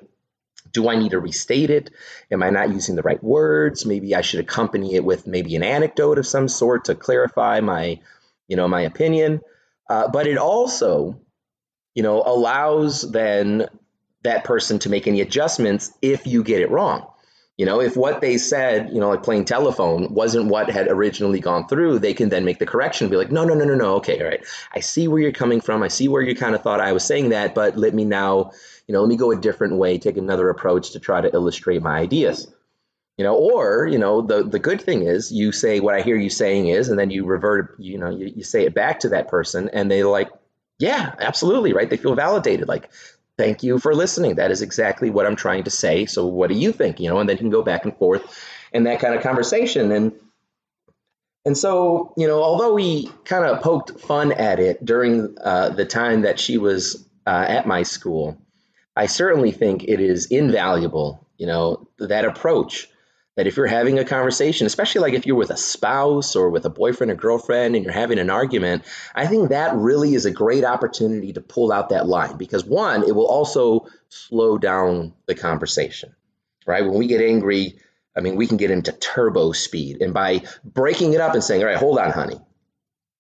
do 0.72 0.90
I 0.90 0.96
need 0.96 1.12
to 1.12 1.20
restate 1.20 1.70
it? 1.70 1.90
Am 2.32 2.44
I 2.44 2.50
not 2.50 2.70
using 2.70 2.96
the 2.96 3.02
right 3.02 3.24
words? 3.24 3.86
Maybe 3.86 4.16
I 4.16 4.22
should 4.22 4.42
accompany 4.42 4.96
it 4.96 5.04
with 5.04 5.26
maybe 5.26 5.56
an 5.56 5.64
anecdote 5.64 6.18
of 6.18 6.28
some 6.28 6.48
sort 6.48 6.86
to 6.86 6.96
clarify 6.96 7.62
my, 7.62 8.00
you 8.48 8.58
know, 8.58 8.68
my 8.68 8.82
opinion. 8.82 9.42
Uh, 9.90 10.10
but 10.10 10.28
it 10.28 10.38
also 10.38 11.20
you 11.98 12.04
know, 12.04 12.22
allows 12.28 13.12
then 13.12 13.68
that 14.22 14.44
person 14.44 14.78
to 14.78 14.88
make 14.88 15.08
any 15.08 15.20
adjustments 15.20 15.92
if 16.04 16.28
you 16.28 16.44
get 16.44 16.62
it 16.62 16.70
wrong. 16.70 17.08
You 17.58 17.66
know, 17.66 17.82
if 17.82 17.98
what 17.98 18.22
they 18.22 18.38
said, 18.38 18.92
you 18.94 19.00
know, 19.00 19.10
like 19.10 19.24
playing 19.24 19.46
telephone 19.46 20.14
wasn't 20.14 20.46
what 20.46 20.70
had 20.70 20.88
originally 20.90 21.40
gone 21.40 21.68
through, 21.68 21.98
they 21.98 22.14
can 22.14 22.30
then 22.30 22.46
make 22.46 22.60
the 22.60 22.68
correction, 22.68 23.10
be 23.10 23.18
like, 23.18 23.32
no, 23.32 23.46
no, 23.46 23.56
no, 23.56 23.66
no, 23.66 23.74
no. 23.74 23.96
Okay, 23.96 24.20
all 24.22 24.28
right. 24.28 24.46
I 24.76 24.80
see 24.80 25.08
where 25.08 25.20
you're 25.20 25.32
coming 25.32 25.60
from. 25.60 25.82
I 25.82 25.88
see 25.88 26.08
where 26.08 26.22
you 26.22 26.36
kind 26.36 26.54
of 26.54 26.62
thought 26.62 26.80
I 26.80 26.92
was 26.92 27.04
saying 27.04 27.30
that, 27.30 27.56
but 27.56 27.78
let 27.78 27.96
me 27.96 28.06
now, 28.06 28.52
you 28.86 28.94
know, 28.94 29.02
let 29.02 29.10
me 29.10 29.18
go 29.18 29.32
a 29.32 29.36
different 29.36 29.78
way, 29.78 29.98
take 29.98 30.18
another 30.18 30.52
approach 30.52 30.92
to 30.92 31.00
try 31.00 31.22
to 31.22 31.34
illustrate 31.34 31.82
my 31.82 31.98
ideas. 31.98 32.46
You 33.18 33.24
know, 33.24 33.34
or, 33.34 33.88
you 33.88 33.98
know, 33.98 34.22
the 34.22 34.44
the 34.44 34.60
good 34.60 34.80
thing 34.80 35.02
is 35.02 35.32
you 35.32 35.52
say 35.52 35.80
what 35.80 35.96
I 35.96 36.02
hear 36.02 36.16
you 36.16 36.30
saying 36.30 36.68
is, 36.68 36.90
and 36.90 37.00
then 37.00 37.10
you 37.10 37.26
revert, 37.26 37.76
you 37.80 37.98
know, 37.98 38.12
you, 38.12 38.32
you 38.36 38.44
say 38.44 38.66
it 38.66 38.76
back 38.76 39.00
to 39.00 39.10
that 39.10 39.30
person 39.30 39.72
and 39.74 39.90
they 39.90 40.04
like, 40.04 40.30
yeah, 40.80 41.14
absolutely, 41.20 41.74
right? 41.74 41.90
They 41.90 41.98
feel 41.98 42.16
validated. 42.16 42.68
Like, 42.68 42.90
thank 43.38 43.64
you 43.64 43.80
for 43.80 43.94
listening. 43.94 44.36
That 44.36 44.52
is 44.52 44.62
exactly 44.62 45.10
what 45.10 45.26
I'm 45.26 45.36
trying 45.36 45.64
to 45.64 45.72
say. 45.72 46.06
So 46.06 46.26
what 46.26 46.50
do 46.50 46.56
you 46.56 46.72
think? 46.72 47.00
You 47.00 47.10
know, 47.10 47.20
and 47.20 47.28
then 47.28 47.38
you 47.38 47.42
can 47.42 47.50
go 47.50 47.64
back 47.64 47.86
and 47.86 47.96
forth 47.98 48.24
in 48.72 48.84
that 48.84 49.00
kind 49.00 49.16
of 49.16 49.24
conversation. 49.24 49.92
And 49.92 50.14
and 51.46 51.58
so, 51.58 52.14
you 52.18 52.28
know, 52.28 52.44
although 52.44 52.74
we 52.74 53.10
kind 53.24 53.46
of 53.46 53.62
poked 53.62 54.02
fun 54.02 54.34
at 54.34 54.60
it 54.60 54.84
during 54.84 55.38
uh, 55.42 55.70
the 55.70 55.86
time 55.86 56.24
that 56.24 56.42
she 56.42 56.58
was 56.58 57.08
uh, 57.26 57.46
at 57.48 57.66
my 57.66 57.84
school, 57.84 58.38
I 58.98 59.06
certainly 59.06 59.52
think 59.52 59.86
it 59.86 60.02
is 60.02 60.26
invaluable, 60.26 61.26
you 61.38 61.48
know, 61.48 61.88
that 62.00 62.26
approach 62.26 62.90
that 63.38 63.46
if 63.46 63.56
you're 63.56 63.68
having 63.68 64.00
a 64.00 64.04
conversation, 64.04 64.66
especially 64.66 65.02
like 65.02 65.14
if 65.14 65.28
you're 65.28 65.36
with 65.36 65.52
a 65.52 65.58
spouse 65.58 66.36
or 66.36 66.50
with 66.50 66.66
a 66.66 66.72
boyfriend 66.72 67.12
or 67.12 67.16
girlfriend 67.16 67.76
and 67.76 67.86
you're 67.86 67.94
having 67.94 68.18
an 68.18 68.32
argument, 68.32 68.84
I 69.14 69.28
think 69.28 69.50
that 69.50 69.76
really 69.76 70.16
is 70.16 70.26
a 70.26 70.32
great 70.32 70.66
opportunity 70.66 71.34
to 71.34 71.42
pull 71.42 71.72
out 71.72 71.90
that 71.90 72.08
line 72.08 72.36
because 72.38 72.66
one, 72.66 73.04
it 73.04 73.16
will 73.16 73.28
also 73.28 73.88
slow 74.10 74.58
down 74.58 75.14
the 75.28 75.36
conversation, 75.36 76.16
right? 76.66 76.84
When 76.84 76.96
we 76.96 77.06
get 77.06 77.22
angry, 77.22 77.80
I 78.16 78.22
mean, 78.22 78.38
we 78.38 78.48
can 78.48 78.58
get 78.58 78.72
into 78.72 78.92
turbo 78.92 79.52
speed. 79.52 80.02
And 80.02 80.16
by 80.16 80.42
breaking 80.66 81.14
it 81.14 81.22
up 81.22 81.36
and 81.36 81.44
saying, 81.44 81.62
all 81.62 81.68
right, 81.68 81.78
hold 81.78 82.00
on, 82.00 82.10
honey, 82.10 82.40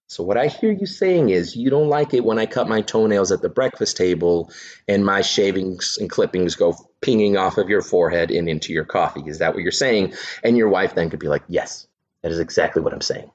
so, 0.09 0.23
what 0.23 0.37
I 0.37 0.47
hear 0.47 0.71
you 0.71 0.85
saying 0.85 1.31
is 1.31 1.57
you 1.57 1.69
don't 1.69 1.89
like 1.89 2.13
it 2.13 2.23
when 2.23 2.39
I 2.39 2.45
cut 2.45 2.69
my 2.69 2.81
toenails 2.81 3.33
at 3.33 3.41
the 3.41 3.49
breakfast 3.49 3.97
table 3.97 4.49
and 4.87 5.05
my 5.05 5.21
shavings 5.21 5.97
and 5.99 6.09
clippings 6.09 6.55
go 6.55 6.75
pinging 7.01 7.35
off 7.35 7.57
of 7.57 7.67
your 7.67 7.81
forehead 7.81 8.31
and 8.31 8.47
into 8.47 8.71
your 8.71 8.85
coffee. 8.85 9.23
Is 9.25 9.39
that 9.39 9.53
what 9.53 9.63
you're 9.63 9.71
saying? 9.73 10.13
And 10.45 10.55
your 10.55 10.69
wife 10.69 10.95
then 10.95 11.09
could 11.09 11.19
be 11.19 11.27
like, 11.27 11.43
Yes, 11.49 11.87
that 12.23 12.31
is 12.31 12.39
exactly 12.39 12.81
what 12.81 12.93
I'm 12.93 13.01
saying. 13.01 13.29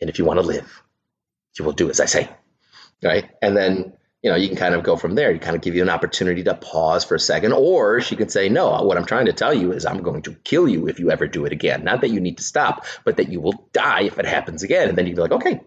And 0.00 0.10
if 0.10 0.18
you 0.18 0.24
want 0.24 0.40
to 0.40 0.46
live, 0.46 0.82
you 1.56 1.64
will 1.64 1.72
do 1.72 1.90
as 1.90 2.00
I 2.00 2.06
say. 2.06 2.28
Right. 3.02 3.30
And 3.40 3.56
then, 3.56 3.92
you 4.20 4.30
know, 4.30 4.36
you 4.36 4.48
can 4.48 4.56
kind 4.56 4.74
of 4.74 4.82
go 4.82 4.96
from 4.96 5.14
there. 5.14 5.30
You 5.30 5.38
kind 5.38 5.56
of 5.56 5.62
give 5.62 5.76
you 5.76 5.82
an 5.82 5.88
opportunity 5.88 6.42
to 6.42 6.54
pause 6.54 7.04
for 7.04 7.14
a 7.14 7.20
second. 7.20 7.52
Or 7.52 8.00
she 8.00 8.16
could 8.16 8.32
say, 8.32 8.48
No, 8.48 8.82
what 8.82 8.96
I'm 8.96 9.06
trying 9.06 9.26
to 9.26 9.32
tell 9.32 9.54
you 9.54 9.72
is 9.72 9.86
I'm 9.86 10.02
going 10.02 10.22
to 10.22 10.34
kill 10.34 10.68
you 10.68 10.88
if 10.88 10.98
you 10.98 11.12
ever 11.12 11.28
do 11.28 11.44
it 11.44 11.52
again. 11.52 11.84
Not 11.84 12.00
that 12.00 12.10
you 12.10 12.18
need 12.18 12.38
to 12.38 12.42
stop, 12.42 12.84
but 13.04 13.18
that 13.18 13.28
you 13.28 13.40
will 13.40 13.68
die 13.72 14.02
if 14.02 14.18
it 14.18 14.26
happens 14.26 14.64
again. 14.64 14.88
And 14.88 14.98
then 14.98 15.06
you'd 15.06 15.14
be 15.14 15.22
like, 15.22 15.30
Okay, 15.30 15.60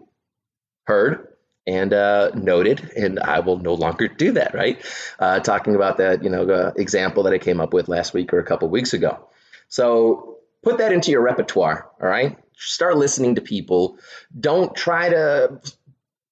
heard 0.84 1.28
and 1.66 1.92
uh, 1.94 2.30
noted, 2.34 2.90
and 2.94 3.18
I 3.18 3.40
will 3.40 3.58
no 3.58 3.74
longer 3.74 4.08
do 4.08 4.32
that. 4.32 4.54
Right? 4.54 4.84
Uh, 5.18 5.40
talking 5.40 5.74
about 5.74 5.98
that, 5.98 6.22
you 6.22 6.30
know, 6.30 6.48
uh, 6.48 6.72
example 6.76 7.22
that 7.24 7.32
I 7.32 7.38
came 7.38 7.60
up 7.60 7.72
with 7.72 7.88
last 7.88 8.14
week 8.14 8.32
or 8.32 8.38
a 8.38 8.44
couple 8.44 8.68
weeks 8.68 8.92
ago. 8.92 9.28
So 9.68 10.38
put 10.62 10.78
that 10.78 10.92
into 10.92 11.10
your 11.10 11.22
repertoire. 11.22 11.88
All 12.00 12.08
right. 12.08 12.38
Start 12.56 12.96
listening 12.96 13.36
to 13.36 13.40
people. 13.40 13.98
Don't 14.38 14.74
try 14.74 15.08
to 15.08 15.60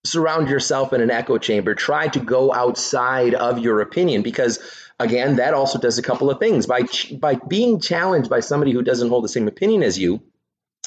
surround 0.04 0.48
yourself 0.48 0.92
in 0.92 1.00
an 1.00 1.10
echo 1.10 1.38
chamber. 1.38 1.74
Try 1.74 2.08
to 2.08 2.20
go 2.20 2.52
outside 2.52 3.34
of 3.34 3.58
your 3.58 3.80
opinion 3.80 4.22
because 4.22 4.58
again, 4.98 5.36
that 5.36 5.54
also 5.54 5.78
does 5.78 5.98
a 5.98 6.02
couple 6.02 6.30
of 6.30 6.38
things. 6.38 6.66
By 6.66 6.82
by 7.18 7.34
being 7.34 7.80
challenged 7.80 8.30
by 8.30 8.40
somebody 8.40 8.72
who 8.72 8.82
doesn't 8.82 9.08
hold 9.08 9.24
the 9.24 9.28
same 9.28 9.48
opinion 9.48 9.82
as 9.82 9.98
you, 9.98 10.22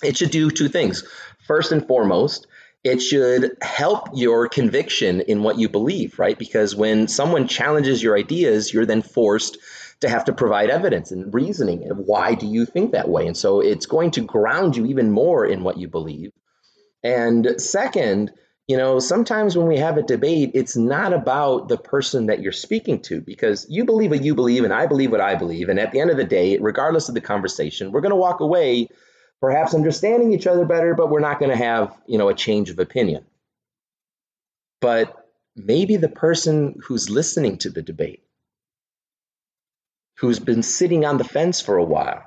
it 0.04 0.18
should 0.18 0.32
do 0.32 0.50
two 0.50 0.70
things. 0.70 1.04
First 1.48 1.72
and 1.72 1.86
foremost, 1.86 2.48
it 2.86 3.02
should 3.02 3.58
help 3.64 4.10
your 4.14 4.48
conviction 4.48 5.20
in 5.20 5.42
what 5.42 5.58
you 5.58 5.68
believe, 5.68 6.20
right? 6.20 6.38
Because 6.38 6.76
when 6.76 7.08
someone 7.08 7.48
challenges 7.48 8.02
your 8.02 8.16
ideas, 8.16 8.72
you're 8.72 8.86
then 8.86 9.02
forced 9.02 9.58
to 10.02 10.10
have 10.10 10.26
to 10.26 10.34
provide 10.34 10.70
evidence 10.70 11.12
and 11.12 11.34
reasoning 11.34 11.90
of 11.90 11.98
why 11.98 12.36
do 12.36 12.46
you 12.46 12.64
think 12.64 12.92
that 12.92 13.10
way. 13.10 13.26
And 13.26 13.36
so 13.36 13.60
it's 13.60 13.88
going 13.88 14.12
to 14.12 14.22
ground 14.22 14.78
you 14.78 14.86
even 14.86 15.10
more 15.10 15.48
in 15.48 15.64
what 15.64 15.80
you 15.80 15.88
believe. 15.88 16.32
And 17.04 17.60
second, 17.60 18.32
you 18.68 18.78
know, 18.78 19.00
sometimes 19.00 19.58
when 19.58 19.66
we 19.66 19.78
have 19.78 19.98
a 19.98 20.04
debate, 20.04 20.52
it's 20.54 20.78
not 20.78 21.12
about 21.12 21.70
the 21.70 21.78
person 21.78 22.28
that 22.28 22.44
you're 22.44 22.52
speaking 22.52 23.02
to 23.04 23.20
because 23.20 23.66
you 23.68 23.86
believe 23.86 24.12
what 24.12 24.24
you 24.24 24.36
believe 24.36 24.64
and 24.64 24.74
I 24.74 24.86
believe 24.86 25.12
what 25.12 25.22
I 25.22 25.34
believe. 25.34 25.70
And 25.70 25.80
at 25.80 25.92
the 25.92 26.02
end 26.02 26.12
of 26.12 26.18
the 26.18 26.24
day, 26.24 26.60
regardless 26.60 27.10
of 27.10 27.16
the 27.16 27.22
conversation, 27.22 27.92
we're 27.92 28.02
going 28.02 28.12
to 28.12 28.16
walk 28.16 28.42
away 28.42 28.90
perhaps 29.42 29.74
understanding 29.74 30.34
each 30.34 30.48
other 30.48 30.66
better, 30.66 30.94
but 30.96 31.10
we're 31.10 31.20
not 31.20 31.40
going 31.40 31.52
to 31.52 31.58
have, 31.58 31.96
you 32.08 32.18
know, 32.18 32.30
a 32.30 32.34
change 32.34 32.70
of 32.70 32.80
opinion. 32.80 33.26
But 34.82 35.16
maybe 35.56 35.98
the 35.98 36.10
person 36.10 36.80
who's 36.84 37.10
listening 37.10 37.58
to 37.60 37.70
the 37.70 37.82
debate, 37.82 38.24
who's 40.18 40.40
been 40.40 40.64
sitting 40.64 41.06
on 41.06 41.18
the 41.18 41.24
fence 41.24 41.62
for 41.62 41.78
a 41.78 41.84
while, 41.84 42.24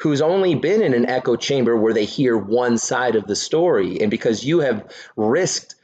who's 0.00 0.20
only 0.20 0.54
been 0.54 0.82
in 0.82 0.94
an 0.94 1.08
echo 1.08 1.36
chamber 1.36 1.76
where 1.76 1.94
they 1.94 2.04
hear 2.04 2.36
one 2.36 2.78
side 2.78 3.16
of 3.16 3.26
the 3.26 3.36
story, 3.36 4.00
and 4.00 4.10
because 4.10 4.44
you 4.44 4.60
have 4.60 4.92
risked 5.16 5.76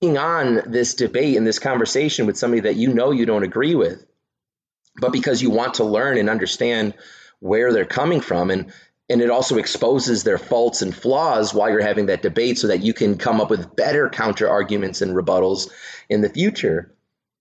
being 0.00 0.18
on 0.18 0.62
this 0.66 0.94
debate 0.94 1.36
and 1.36 1.46
this 1.46 1.58
conversation 1.58 2.26
with 2.26 2.36
somebody 2.36 2.60
that 2.60 2.76
you 2.76 2.92
know 2.92 3.10
you 3.10 3.26
don't 3.26 3.44
agree 3.44 3.74
with, 3.74 4.04
but 5.00 5.12
because 5.12 5.40
you 5.40 5.50
want 5.50 5.74
to 5.74 5.84
learn 5.84 6.18
and 6.18 6.28
understand 6.28 6.94
where 7.40 7.72
they're 7.72 7.84
coming 7.84 8.20
from 8.20 8.50
and 8.50 8.72
and 9.08 9.20
it 9.20 9.30
also 9.30 9.58
exposes 9.58 10.22
their 10.22 10.38
faults 10.38 10.82
and 10.82 10.94
flaws 10.94 11.52
while 11.52 11.70
you're 11.70 11.82
having 11.82 12.06
that 12.06 12.22
debate 12.22 12.58
so 12.58 12.68
that 12.68 12.82
you 12.82 12.94
can 12.94 13.18
come 13.18 13.40
up 13.40 13.50
with 13.50 13.76
better 13.76 14.08
counter 14.08 14.48
arguments 14.48 15.02
and 15.02 15.14
rebuttals 15.14 15.70
in 16.08 16.20
the 16.20 16.28
future 16.28 16.94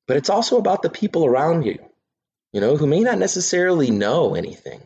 but 0.07 0.17
it's 0.17 0.29
also 0.29 0.57
about 0.57 0.81
the 0.81 0.89
people 0.89 1.25
around 1.25 1.65
you 1.65 1.77
you 2.51 2.59
know, 2.59 2.75
who 2.75 2.87
may 2.87 2.99
not 2.99 3.17
necessarily 3.17 3.91
know 3.91 4.35
anything, 4.35 4.81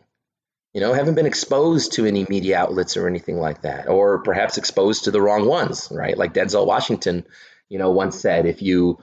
you 0.72 0.80
know, 0.80 0.92
haven't 0.92 1.16
been 1.16 1.26
exposed 1.26 1.92
to 1.94 2.06
any 2.06 2.24
media 2.28 2.58
outlets 2.58 2.96
or 2.96 3.08
anything 3.08 3.38
like 3.38 3.62
that, 3.62 3.88
or 3.88 4.22
perhaps 4.22 4.56
exposed 4.56 5.04
to 5.04 5.10
the 5.10 5.20
wrong 5.20 5.46
ones, 5.46 5.88
right? 5.90 6.16
Like 6.16 6.34
Denzel 6.34 6.66
Washington, 6.66 7.24
you 7.68 7.78
know, 7.78 7.90
once 7.90 8.20
said, 8.20 8.46
if 8.46 8.62
you 8.62 8.98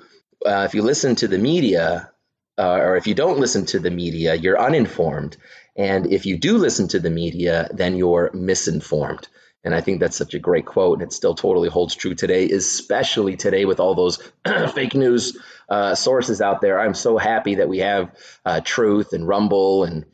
uh, 0.45 0.63
if 0.65 0.75
you 0.75 0.81
listen 0.81 1.15
to 1.15 1.27
the 1.27 1.37
media, 1.37 2.11
uh, 2.57 2.75
or 2.75 2.98
if 2.98 3.07
you 3.07 3.13
don't 3.13 3.39
listen 3.39 3.65
to 3.67 3.79
the 3.79 3.91
media, 3.91 4.36
you're 4.36 4.60
uninformed, 4.60 5.38
and 5.75 6.12
if 6.12 6.25
you 6.25 6.38
do 6.38 6.57
listen 6.57 6.88
to 6.89 7.00
the 7.00 7.10
media, 7.10 7.69
then 7.74 7.95
you're 7.95 8.29
misinformed. 8.33 9.27
And 9.63 9.74
I 9.74 9.81
think 9.81 10.00
that's 10.00 10.17
such 10.17 10.33
a 10.33 10.39
great 10.39 10.65
quote, 10.65 11.00
and 11.00 11.07
it 11.07 11.13
still 11.13 11.36
totally 11.36 11.69
holds 11.69 11.95
true 11.95 12.15
today, 12.15 12.50
especially 12.50 13.38
today 13.38 13.63
with 13.63 13.79
all 13.79 13.95
those 13.95 14.19
fake 14.74 14.93
news 14.93 15.38
uh, 15.69 15.95
sources 15.95 16.41
out 16.41 16.62
there. 16.62 16.79
I'm 16.79 16.93
so 16.93 17.17
happy 17.17 17.55
that 17.55 17.69
we 17.69 17.79
have 17.79 18.12
uh, 18.45 18.60
Truth 18.62 19.13
and 19.13 19.27
Rumble 19.27 19.86
and 19.86 20.05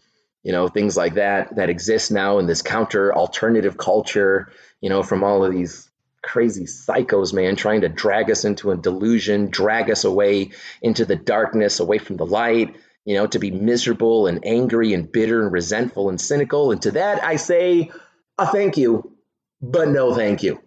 you 0.44 0.54
know 0.54 0.68
things 0.68 0.96
like 0.96 1.16
that 1.16 1.56
that 1.58 1.70
exist 1.70 2.12
now 2.12 2.38
in 2.38 2.46
this 2.46 2.62
counter 2.62 3.14
alternative 3.14 3.78
culture. 3.78 4.52
You 4.82 4.90
know, 4.90 5.04
from 5.04 5.24
all 5.24 5.44
of 5.44 5.52
these 5.52 5.89
crazy 6.30 6.66
psychos, 6.66 7.34
man, 7.34 7.56
trying 7.56 7.82
to 7.82 7.90
drag 7.90 8.30
us 8.32 8.46
into 8.46 8.72
a 8.72 8.78
delusion, 8.78 9.50
drag 9.50 9.90
us 9.90 10.04
away 10.04 10.52
into 10.82 11.06
the 11.06 11.16
darkness, 11.16 11.80
away 11.80 11.98
from 11.98 12.18
the 12.18 12.26
light. 12.26 12.76
You 13.06 13.16
know, 13.16 13.28
to 13.28 13.40
be 13.40 13.50
miserable 13.50 14.28
and 14.28 14.46
angry 14.46 14.94
and 14.94 15.12
bitter 15.12 15.42
and 15.42 15.52
resentful 15.52 16.10
and 16.10 16.22
cynical. 16.22 16.72
And 16.72 16.82
to 16.84 16.92
that, 16.92 17.24
I 17.24 17.38
say, 17.38 17.92
a 18.38 18.46
thank 18.46 18.78
you 18.78 19.16
but 19.62 19.90
no 19.90 20.16
thank 20.16 20.44
you. 20.44 20.62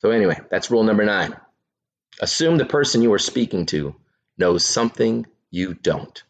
So, 0.00 0.10
anyway, 0.10 0.38
that's 0.50 0.70
rule 0.70 0.84
number 0.84 1.04
nine. 1.04 1.34
Assume 2.20 2.56
the 2.56 2.64
person 2.64 3.02
you 3.02 3.12
are 3.12 3.18
speaking 3.18 3.66
to 3.66 3.94
knows 4.38 4.64
something 4.64 5.26
you 5.50 5.74
don't. 5.74 6.22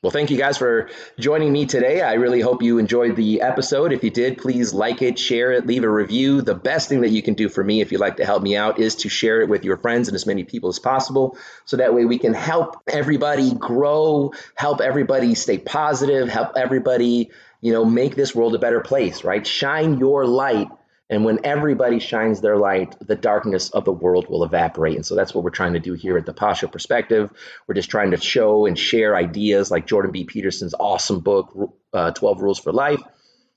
Well, 0.00 0.12
thank 0.12 0.30
you 0.30 0.38
guys 0.38 0.56
for 0.56 0.90
joining 1.18 1.52
me 1.52 1.66
today. 1.66 2.02
I 2.02 2.14
really 2.14 2.40
hope 2.40 2.62
you 2.62 2.78
enjoyed 2.78 3.16
the 3.16 3.40
episode. 3.40 3.92
If 3.92 4.04
you 4.04 4.10
did, 4.10 4.38
please 4.38 4.72
like 4.72 5.02
it, 5.02 5.18
share 5.18 5.50
it, 5.50 5.66
leave 5.66 5.82
a 5.82 5.90
review. 5.90 6.40
The 6.40 6.54
best 6.54 6.88
thing 6.88 7.00
that 7.00 7.08
you 7.08 7.20
can 7.20 7.34
do 7.34 7.48
for 7.48 7.64
me 7.64 7.80
if 7.80 7.90
you'd 7.90 8.00
like 8.00 8.18
to 8.18 8.24
help 8.24 8.40
me 8.40 8.56
out 8.56 8.78
is 8.78 8.94
to 8.96 9.08
share 9.08 9.40
it 9.40 9.48
with 9.48 9.64
your 9.64 9.76
friends 9.76 10.06
and 10.06 10.14
as 10.14 10.24
many 10.24 10.44
people 10.44 10.68
as 10.68 10.78
possible. 10.78 11.36
So 11.64 11.78
that 11.78 11.94
way 11.94 12.04
we 12.04 12.18
can 12.18 12.32
help 12.32 12.80
everybody 12.86 13.52
grow, 13.52 14.32
help 14.54 14.80
everybody 14.80 15.34
stay 15.34 15.58
positive, 15.58 16.28
help 16.28 16.52
everybody 16.56 17.32
you 17.60 17.72
know, 17.72 17.84
make 17.84 18.14
this 18.14 18.34
world 18.34 18.54
a 18.54 18.58
better 18.58 18.80
place, 18.80 19.24
right? 19.24 19.46
Shine 19.46 19.98
your 19.98 20.26
light. 20.26 20.68
And 21.10 21.24
when 21.24 21.40
everybody 21.44 22.00
shines 22.00 22.40
their 22.40 22.56
light, 22.56 22.94
the 23.00 23.16
darkness 23.16 23.70
of 23.70 23.84
the 23.84 23.92
world 23.92 24.28
will 24.28 24.44
evaporate. 24.44 24.96
And 24.96 25.06
so 25.06 25.14
that's 25.14 25.34
what 25.34 25.42
we're 25.42 25.50
trying 25.50 25.72
to 25.72 25.80
do 25.80 25.94
here 25.94 26.18
at 26.18 26.26
the 26.26 26.34
Pasha 26.34 26.68
Perspective. 26.68 27.30
We're 27.66 27.74
just 27.74 27.90
trying 27.90 28.10
to 28.10 28.18
show 28.18 28.66
and 28.66 28.78
share 28.78 29.16
ideas 29.16 29.70
like 29.70 29.86
Jordan 29.86 30.12
B. 30.12 30.24
Peterson's 30.24 30.74
awesome 30.78 31.20
book, 31.20 31.74
uh, 31.92 32.10
12 32.10 32.42
Rules 32.42 32.58
for 32.58 32.72
Life, 32.72 33.00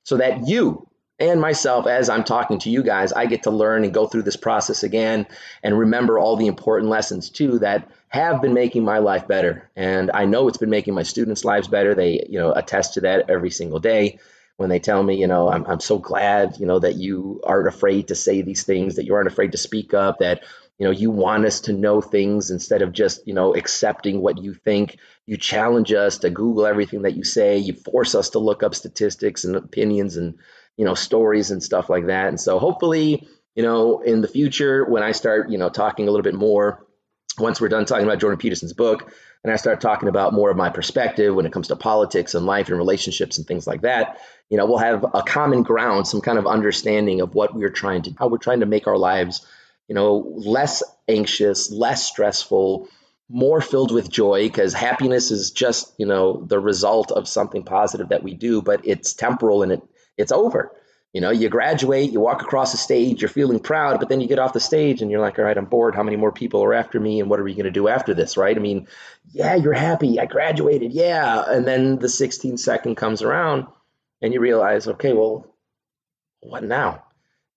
so 0.04 0.18
that 0.18 0.48
you, 0.48 0.88
and 1.20 1.42
myself, 1.42 1.88
as 1.88 2.10
I'm 2.10 2.24
talking 2.24 2.60
to 2.60 2.70
you 2.70 2.84
guys, 2.84 3.12
I 3.12 3.26
get 3.26 3.44
to 3.44 3.52
learn 3.52 3.84
and 3.84 3.94
go 3.94 4.08
through 4.08 4.24
this 4.24 4.38
process 4.38 4.84
again 4.84 5.28
and 5.62 5.78
remember 5.78 6.18
all 6.18 6.38
the 6.38 6.48
important 6.48 6.90
lessons 6.90 7.30
too 7.30 7.60
that 7.60 7.88
have 8.08 8.42
been 8.42 8.54
making 8.54 8.84
my 8.84 8.98
life 8.98 9.28
better. 9.28 9.70
And 9.76 10.10
I 10.14 10.26
know 10.26 10.48
it's 10.48 10.58
been 10.58 10.70
making 10.70 10.94
my 10.94 11.04
students' 11.04 11.46
lives 11.46 11.68
better. 11.68 11.94
They, 11.94 12.26
you 12.28 12.40
know, 12.40 12.54
attest 12.54 12.96
to 12.96 13.02
that 13.02 13.30
every 13.30 13.52
single 13.52 13.80
day 13.80 14.20
when 14.62 14.70
they 14.70 14.80
tell 14.80 15.02
me, 15.02 15.20
you 15.20 15.26
know, 15.26 15.50
I'm, 15.50 15.66
I'm 15.66 15.80
so 15.80 15.98
glad, 15.98 16.58
you 16.60 16.68
know, 16.68 16.78
that 16.78 16.96
you 16.96 17.42
aren't 17.44 17.68
afraid 17.68 18.10
to 18.10 18.16
say 18.16 18.44
these 18.44 18.64
things, 18.64 18.96
that 18.96 19.06
you 19.06 19.16
aren't 19.16 19.28
afraid 19.28 19.54
to 19.54 19.58
speak 19.58 19.96
up, 19.96 20.20
that, 20.20 20.44
you 20.78 20.86
know, 20.86 20.92
you 20.92 21.10
want 21.10 21.46
us 21.46 21.62
to 21.62 21.74
know 21.74 22.00
things 22.00 22.52
instead 22.52 22.84
of 22.84 22.94
just, 22.94 23.26
you 23.28 23.34
know, 23.34 23.56
accepting 23.56 24.22
what 24.22 24.38
you 24.38 24.54
think. 24.54 25.00
You 25.26 25.38
challenge 25.38 25.92
us 25.94 26.20
to 26.20 26.30
Google 26.30 26.68
everything 26.68 27.02
that 27.02 27.16
you 27.16 27.24
say. 27.24 27.58
You 27.58 27.74
force 27.74 28.14
us 28.14 28.30
to 28.30 28.40
look 28.40 28.62
up 28.62 28.76
statistics 28.76 29.46
and 29.46 29.56
opinions 29.56 30.16
and, 30.18 30.36
you 30.78 30.86
know, 30.86 30.94
stories 30.94 31.50
and 31.50 31.64
stuff 31.64 31.90
like 31.90 32.06
that. 32.06 32.28
And 32.28 32.40
so 32.40 32.60
hopefully, 32.60 33.28
you 33.56 33.64
know, 33.64 34.02
in 34.02 34.22
the 34.22 34.28
future, 34.28 34.86
when 34.86 35.02
I 35.02 35.14
start, 35.14 35.50
you 35.50 35.58
know, 35.58 35.70
talking 35.70 36.08
a 36.08 36.12
little 36.12 36.24
bit 36.24 36.36
more, 36.36 36.86
once 37.40 37.60
we're 37.60 37.70
done 37.70 37.86
talking 37.86 38.06
about 38.06 38.20
Jordan 38.20 38.38
Peterson's 38.38 38.74
book, 38.74 39.12
and 39.44 39.52
I 39.52 39.56
start 39.56 39.82
talking 39.82 40.10
about 40.10 40.34
more 40.34 40.52
of 40.52 40.58
my 40.58 40.70
perspective 40.70 41.34
when 41.34 41.46
it 41.46 41.52
comes 41.52 41.70
to 41.70 41.76
politics 41.76 42.36
and 42.36 42.46
life 42.46 42.70
and 42.70 42.78
relationships 42.78 43.38
and 43.38 43.48
things 43.48 43.66
like 43.66 43.82
that, 43.82 44.20
you 44.50 44.58
know, 44.58 44.66
we'll 44.66 44.78
have 44.78 45.04
a 45.14 45.24
common 45.24 45.64
ground, 45.64 46.08
some 46.08 46.22
kind 46.22 46.38
of 46.38 46.46
understanding 46.46 47.22
of 47.22 47.34
what 47.34 47.56
we're 47.56 47.72
trying 47.72 48.04
to, 48.04 48.14
how 48.20 48.28
we're 48.28 48.38
trying 48.38 48.60
to 48.60 48.66
make 48.66 48.88
our 48.88 48.98
lives, 48.98 49.46
you 49.88 49.96
know, 49.96 50.18
less 50.36 50.84
anxious, 51.08 51.72
less 51.72 52.04
stressful, 52.04 52.88
more 53.30 53.62
filled 53.62 53.92
with 53.92 54.12
joy 54.12 54.48
because 54.48 54.74
happiness 54.74 55.32
is 55.32 55.52
just, 55.52 55.92
you 55.98 56.06
know, 56.06 56.44
the 56.46 56.60
result 56.60 57.12
of 57.12 57.28
something 57.28 57.64
positive 57.64 58.10
that 58.10 58.24
we 58.24 58.34
do, 58.34 58.62
but 58.62 58.86
it's 58.86 59.14
temporal 59.14 59.64
and 59.64 59.72
it 59.72 59.82
it's 60.18 60.32
over. 60.32 60.72
You 61.14 61.20
know, 61.20 61.30
you 61.30 61.50
graduate, 61.50 62.12
you 62.12 62.22
walk 62.22 62.42
across 62.42 62.72
the 62.72 62.78
stage, 62.78 63.22
you're 63.22 63.30
feeling 63.30 63.60
proud, 63.60 64.00
but 64.00 64.08
then 64.08 64.22
you 64.22 64.28
get 64.28 64.40
off 64.40 64.54
the 64.54 64.62
stage 64.62 65.02
and 65.02 65.12
you're 65.12 65.20
like, 65.20 65.38
all 65.38 65.44
right, 65.44 65.58
I'm 65.58 65.66
bored. 65.66 65.94
How 65.94 66.04
many 66.04 66.16
more 66.16 66.32
people 66.32 66.64
are 66.64 66.74
after 66.74 67.02
me? 67.02 67.20
And 67.20 67.30
what 67.30 67.40
are 67.40 67.44
we 67.44 67.54
going 67.54 67.66
to 67.66 67.72
do 67.72 67.90
after 67.90 68.14
this? 68.14 68.38
Right. 68.38 68.56
I 68.56 68.62
mean, 68.62 68.88
yeah, 69.34 69.56
you're 69.56 69.74
happy. 69.74 70.22
I 70.22 70.26
graduated. 70.26 70.94
Yeah. 70.94 71.44
And 71.46 71.68
then 71.68 72.00
the 72.00 72.08
16 72.08 72.58
second 72.58 72.96
comes 72.96 73.22
around 73.22 73.68
and 74.22 74.34
you 74.34 74.40
realize, 74.40 74.88
okay, 74.88 75.12
well, 75.12 75.54
what 76.40 76.64
now? 76.64 77.04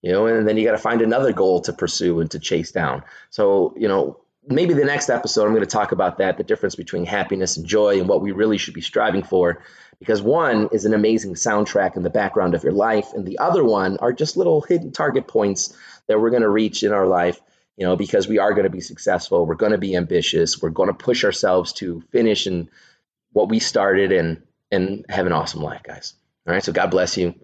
You 0.01 0.11
know, 0.11 0.27
and 0.27 0.47
then 0.47 0.57
you 0.57 0.65
got 0.65 0.73
to 0.73 0.77
find 0.77 1.01
another 1.01 1.31
goal 1.31 1.61
to 1.61 1.73
pursue 1.73 2.19
and 2.19 2.29
to 2.31 2.39
chase 2.39 2.71
down. 2.71 3.03
So, 3.29 3.73
you 3.77 3.87
know, 3.87 4.19
maybe 4.47 4.73
the 4.73 4.85
next 4.85 5.09
episode, 5.09 5.45
I'm 5.45 5.51
going 5.53 5.61
to 5.61 5.67
talk 5.67 5.91
about 5.91 6.17
that 6.19 6.37
the 6.37 6.43
difference 6.43 6.75
between 6.75 7.05
happiness 7.05 7.57
and 7.57 7.65
joy 7.65 7.99
and 7.99 8.07
what 8.07 8.21
we 8.21 8.31
really 8.31 8.57
should 8.57 8.73
be 8.73 8.81
striving 8.81 9.23
for 9.23 9.63
because 9.99 10.21
one 10.21 10.69
is 10.71 10.85
an 10.85 10.93
amazing 10.93 11.35
soundtrack 11.35 11.95
in 11.95 12.03
the 12.03 12.09
background 12.09 12.53
of 12.53 12.63
your 12.63 12.73
life 12.73 13.13
and 13.13 13.25
the 13.25 13.39
other 13.39 13.63
one 13.63 13.97
are 13.97 14.13
just 14.13 14.37
little 14.37 14.61
hidden 14.61 14.91
target 14.91 15.27
points 15.27 15.75
that 16.07 16.19
we're 16.19 16.29
going 16.29 16.41
to 16.41 16.49
reach 16.49 16.83
in 16.83 16.91
our 16.91 17.07
life 17.07 17.39
you 17.77 17.85
know 17.85 17.95
because 17.95 18.27
we 18.27 18.37
are 18.37 18.51
going 18.51 18.65
to 18.65 18.69
be 18.69 18.81
successful 18.81 19.45
we're 19.45 19.55
going 19.55 19.71
to 19.71 19.77
be 19.77 19.95
ambitious 19.95 20.61
we're 20.61 20.69
going 20.69 20.89
to 20.89 20.93
push 20.93 21.23
ourselves 21.23 21.71
to 21.71 22.01
finish 22.11 22.45
and 22.45 22.67
what 23.35 23.49
we 23.49 23.59
started 23.59 24.11
and 24.11 24.41
and 24.71 25.05
have 25.09 25.25
an 25.25 25.33
awesome 25.33 25.61
life 25.61 25.83
guys. 25.83 26.13
All 26.47 26.53
right 26.53 26.63
so 26.63 26.71
god 26.71 26.91
bless 26.91 27.17
you. 27.17 27.35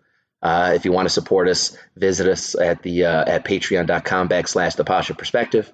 Uh, 0.42 0.72
if 0.74 0.86
you 0.86 0.92
want 0.92 1.06
to 1.06 1.14
support 1.14 1.48
us 1.48 1.78
visit 1.96 2.28
us 2.28 2.56
at 2.56 2.82
the 2.82 3.06
uh, 3.06 3.24
at 3.28 3.46
patreon.com 3.46 4.30
backslash 4.30 4.76
the 4.76 4.84
pasha 4.84 5.14
perspective 5.14 5.72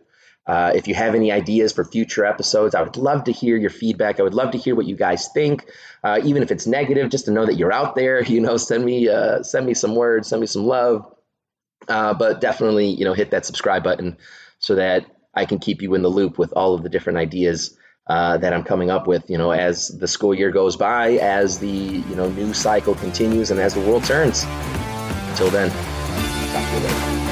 uh, 0.47 0.71
if 0.73 0.87
you 0.87 0.95
have 0.95 1.13
any 1.13 1.31
ideas 1.31 1.73
for 1.73 1.83
future 1.83 2.25
episodes, 2.25 2.73
I 2.73 2.81
would 2.81 2.95
love 2.95 3.25
to 3.25 3.31
hear 3.33 3.57
your 3.57 3.69
feedback. 3.69 4.19
I 4.19 4.23
would 4.23 4.33
love 4.33 4.51
to 4.51 4.57
hear 4.57 4.75
what 4.75 4.85
you 4.85 4.95
guys 4.95 5.27
think, 5.33 5.69
uh, 6.03 6.21
even 6.23 6.41
if 6.41 6.51
it's 6.51 6.65
negative, 6.65 7.09
just 7.09 7.25
to 7.25 7.31
know 7.31 7.45
that 7.45 7.55
you're 7.55 7.73
out 7.73 7.95
there. 7.95 8.23
You 8.37 8.41
know, 8.41 8.57
send 8.57 8.85
me 8.85 9.09
uh, 9.09 9.41
send 9.41 9.65
me 9.65 9.73
some 9.73 9.95
words, 9.95 10.27
send 10.27 10.41
me 10.41 10.47
some 10.47 10.65
love. 10.65 11.11
Uh, 11.87 12.13
but 12.13 12.39
definitely, 12.39 12.87
you 12.87 13.03
know, 13.03 13.13
hit 13.13 13.31
that 13.31 13.45
subscribe 13.45 13.83
button 13.83 14.17
so 14.59 14.75
that 14.75 15.05
I 15.33 15.45
can 15.45 15.57
keep 15.59 15.81
you 15.81 15.95
in 15.95 16.01
the 16.01 16.09
loop 16.09 16.37
with 16.37 16.51
all 16.53 16.75
of 16.75 16.83
the 16.83 16.89
different 16.89 17.17
ideas 17.17 17.75
uh, 18.07 18.37
that 18.37 18.53
I'm 18.53 18.63
coming 18.63 18.91
up 18.91 19.07
with. 19.07 19.29
You 19.29 19.37
know, 19.37 19.51
as 19.51 19.87
the 19.87 20.07
school 20.07 20.35
year 20.35 20.51
goes 20.51 20.75
by, 20.75 21.13
as 21.13 21.59
the 21.59 21.67
you 21.67 22.15
know 22.15 22.29
news 22.29 22.57
cycle 22.57 22.95
continues, 22.95 23.49
and 23.49 23.59
as 23.59 23.73
the 23.73 23.81
world 23.81 24.03
turns. 24.03 24.43
Until 24.43 25.49
then, 25.49 25.69
talk 26.51 26.69
to 26.69 26.75
you 26.75 26.83
later. 26.83 27.26